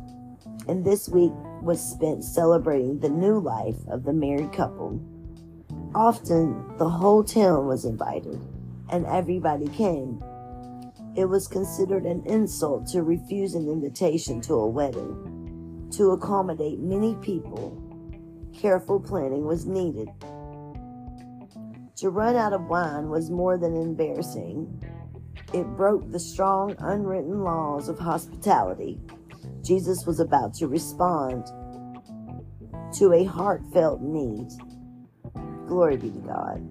and 0.68 0.86
this 0.86 1.10
week 1.10 1.34
was 1.64 1.82
spent 1.82 2.24
celebrating 2.24 3.00
the 3.00 3.10
new 3.10 3.40
life 3.40 3.78
of 3.88 4.04
the 4.04 4.14
married 4.14 4.54
couple. 4.54 5.02
Often, 5.96 6.78
the 6.78 6.88
whole 6.88 7.24
town 7.24 7.66
was 7.66 7.84
invited, 7.84 8.40
and 8.92 9.08
everybody 9.08 9.68
came. 9.70 10.24
It 11.20 11.28
was 11.28 11.50
considered 11.50 12.06
an 12.06 12.24
insult 12.28 12.88
to 12.92 13.04
refuse 13.04 13.54
an 13.54 13.68
invitation 13.68 14.40
to 14.40 14.54
a 14.54 14.70
wedding. 14.70 15.90
To 15.98 16.12
accommodate 16.12 16.80
many 16.80 17.16
people, 17.16 17.78
careful 18.58 19.02
planning 19.02 19.44
was 19.44 19.66
needed. 19.66 20.08
To 21.98 22.10
run 22.10 22.38
out 22.38 22.54
of 22.54 22.70
wine 22.70 23.10
was 23.10 23.30
more 23.30 23.58
than 23.58 23.76
embarrassing. 23.76 24.82
It 25.54 25.66
broke 25.76 26.10
the 26.10 26.22
strong, 26.22 26.74
unwritten 26.80 27.44
laws 27.44 27.90
of 27.90 28.00
hospitality. 28.00 29.02
Jesus 29.62 30.06
was 30.06 30.22
about 30.22 30.54
to 30.54 30.68
respond 30.68 31.48
to 32.94 33.12
a 33.12 33.26
heartfelt 33.26 34.00
need. 34.00 34.48
Glory 35.68 35.98
be 35.98 36.12
to 36.12 36.20
God. 36.20 36.66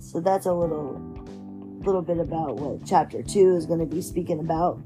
So 0.00 0.20
that's 0.20 0.46
a 0.46 0.52
little 0.54 1.07
little 1.84 2.02
bit 2.02 2.18
about 2.18 2.56
what 2.56 2.84
chapter 2.86 3.22
2 3.22 3.56
is 3.56 3.66
going 3.66 3.80
to 3.80 3.86
be 3.86 4.02
speaking 4.02 4.40
about. 4.40 4.80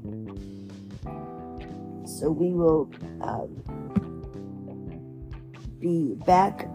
So 2.05 2.29
we 2.31 2.51
will 2.53 2.89
um, 3.21 3.63
be 5.79 6.15
back. 6.25 6.67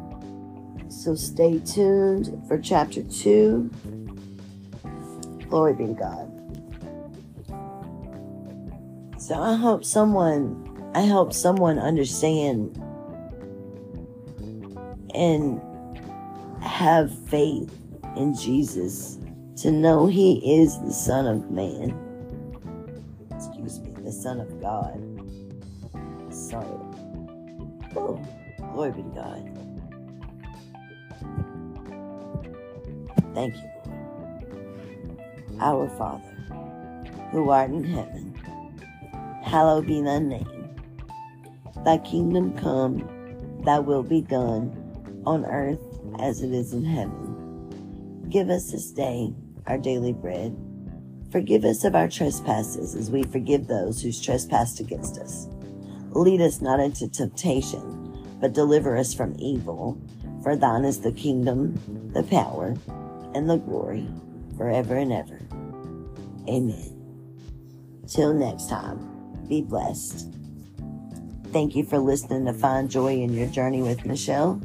So 0.88 1.14
stay 1.14 1.60
tuned 1.60 2.42
for 2.46 2.58
chapter 2.58 3.02
2. 3.02 3.70
Glory 5.48 5.74
be 5.74 5.86
to 5.86 5.94
God. 5.94 6.28
So 9.18 9.34
I 9.34 9.56
hope 9.56 9.84
someone 9.84 10.64
I 10.94 11.06
hope 11.06 11.32
someone 11.32 11.78
understand 11.78 12.82
and 15.14 15.60
have 16.62 17.16
faith 17.28 17.70
in 18.16 18.34
Jesus 18.34 19.18
to 19.62 19.72
know 19.72 20.06
He 20.06 20.60
is 20.60 20.78
the 20.80 20.92
Son 20.92 21.26
of 21.26 21.50
Man. 21.50 21.92
Excuse 23.34 23.80
me, 23.80 23.90
the 24.04 24.12
Son 24.12 24.40
of 24.40 24.60
God. 24.60 25.02
Sorry. 26.32 26.66
Oh, 27.96 28.22
glory 28.72 28.92
be 28.92 29.02
to 29.02 29.08
God. 29.08 29.58
Thank 33.34 33.56
you, 33.56 33.62
Lord. 33.86 33.98
Our 35.60 35.88
Father, 35.98 36.36
who 37.32 37.50
art 37.50 37.70
in 37.70 37.82
heaven, 37.82 38.32
hallowed 39.42 39.88
be 39.88 40.00
thy 40.02 40.20
name. 40.20 40.76
Thy 41.84 41.98
kingdom 41.98 42.56
come, 42.58 43.02
thy 43.64 43.80
will 43.80 44.04
be 44.04 44.20
done 44.20 44.72
on 45.26 45.44
earth 45.44 45.80
as 46.20 46.42
it 46.42 46.52
is 46.52 46.72
in 46.72 46.84
heaven. 46.84 48.26
Give 48.28 48.50
us 48.50 48.70
this 48.70 48.90
day 48.92 49.32
our 49.68 49.78
daily 49.78 50.12
bread. 50.12 50.56
Forgive 51.30 51.64
us 51.64 51.84
of 51.84 51.94
our 51.94 52.08
trespasses 52.08 52.94
as 52.94 53.10
we 53.10 53.22
forgive 53.22 53.66
those 53.66 54.02
who 54.02 54.10
trespass 54.10 54.80
against 54.80 55.18
us. 55.18 55.46
Lead 56.10 56.40
us 56.40 56.60
not 56.60 56.80
into 56.80 57.06
temptation, 57.08 58.26
but 58.40 58.54
deliver 58.54 58.96
us 58.96 59.12
from 59.12 59.36
evil. 59.38 60.00
For 60.42 60.56
thine 60.56 60.84
is 60.84 61.00
the 61.00 61.12
kingdom, 61.12 61.74
the 62.14 62.22
power, 62.22 62.74
and 63.34 63.48
the 63.48 63.58
glory 63.58 64.08
forever 64.56 64.96
and 64.96 65.12
ever. 65.12 65.38
Amen. 66.48 66.94
Till 68.08 68.32
next 68.32 68.70
time, 68.70 68.98
be 69.48 69.60
blessed. 69.60 70.32
Thank 71.52 71.76
you 71.76 71.84
for 71.84 71.98
listening 71.98 72.46
to 72.46 72.52
Find 72.54 72.90
Joy 72.90 73.20
in 73.20 73.34
Your 73.34 73.48
Journey 73.48 73.82
with 73.82 74.06
Michelle. 74.06 74.60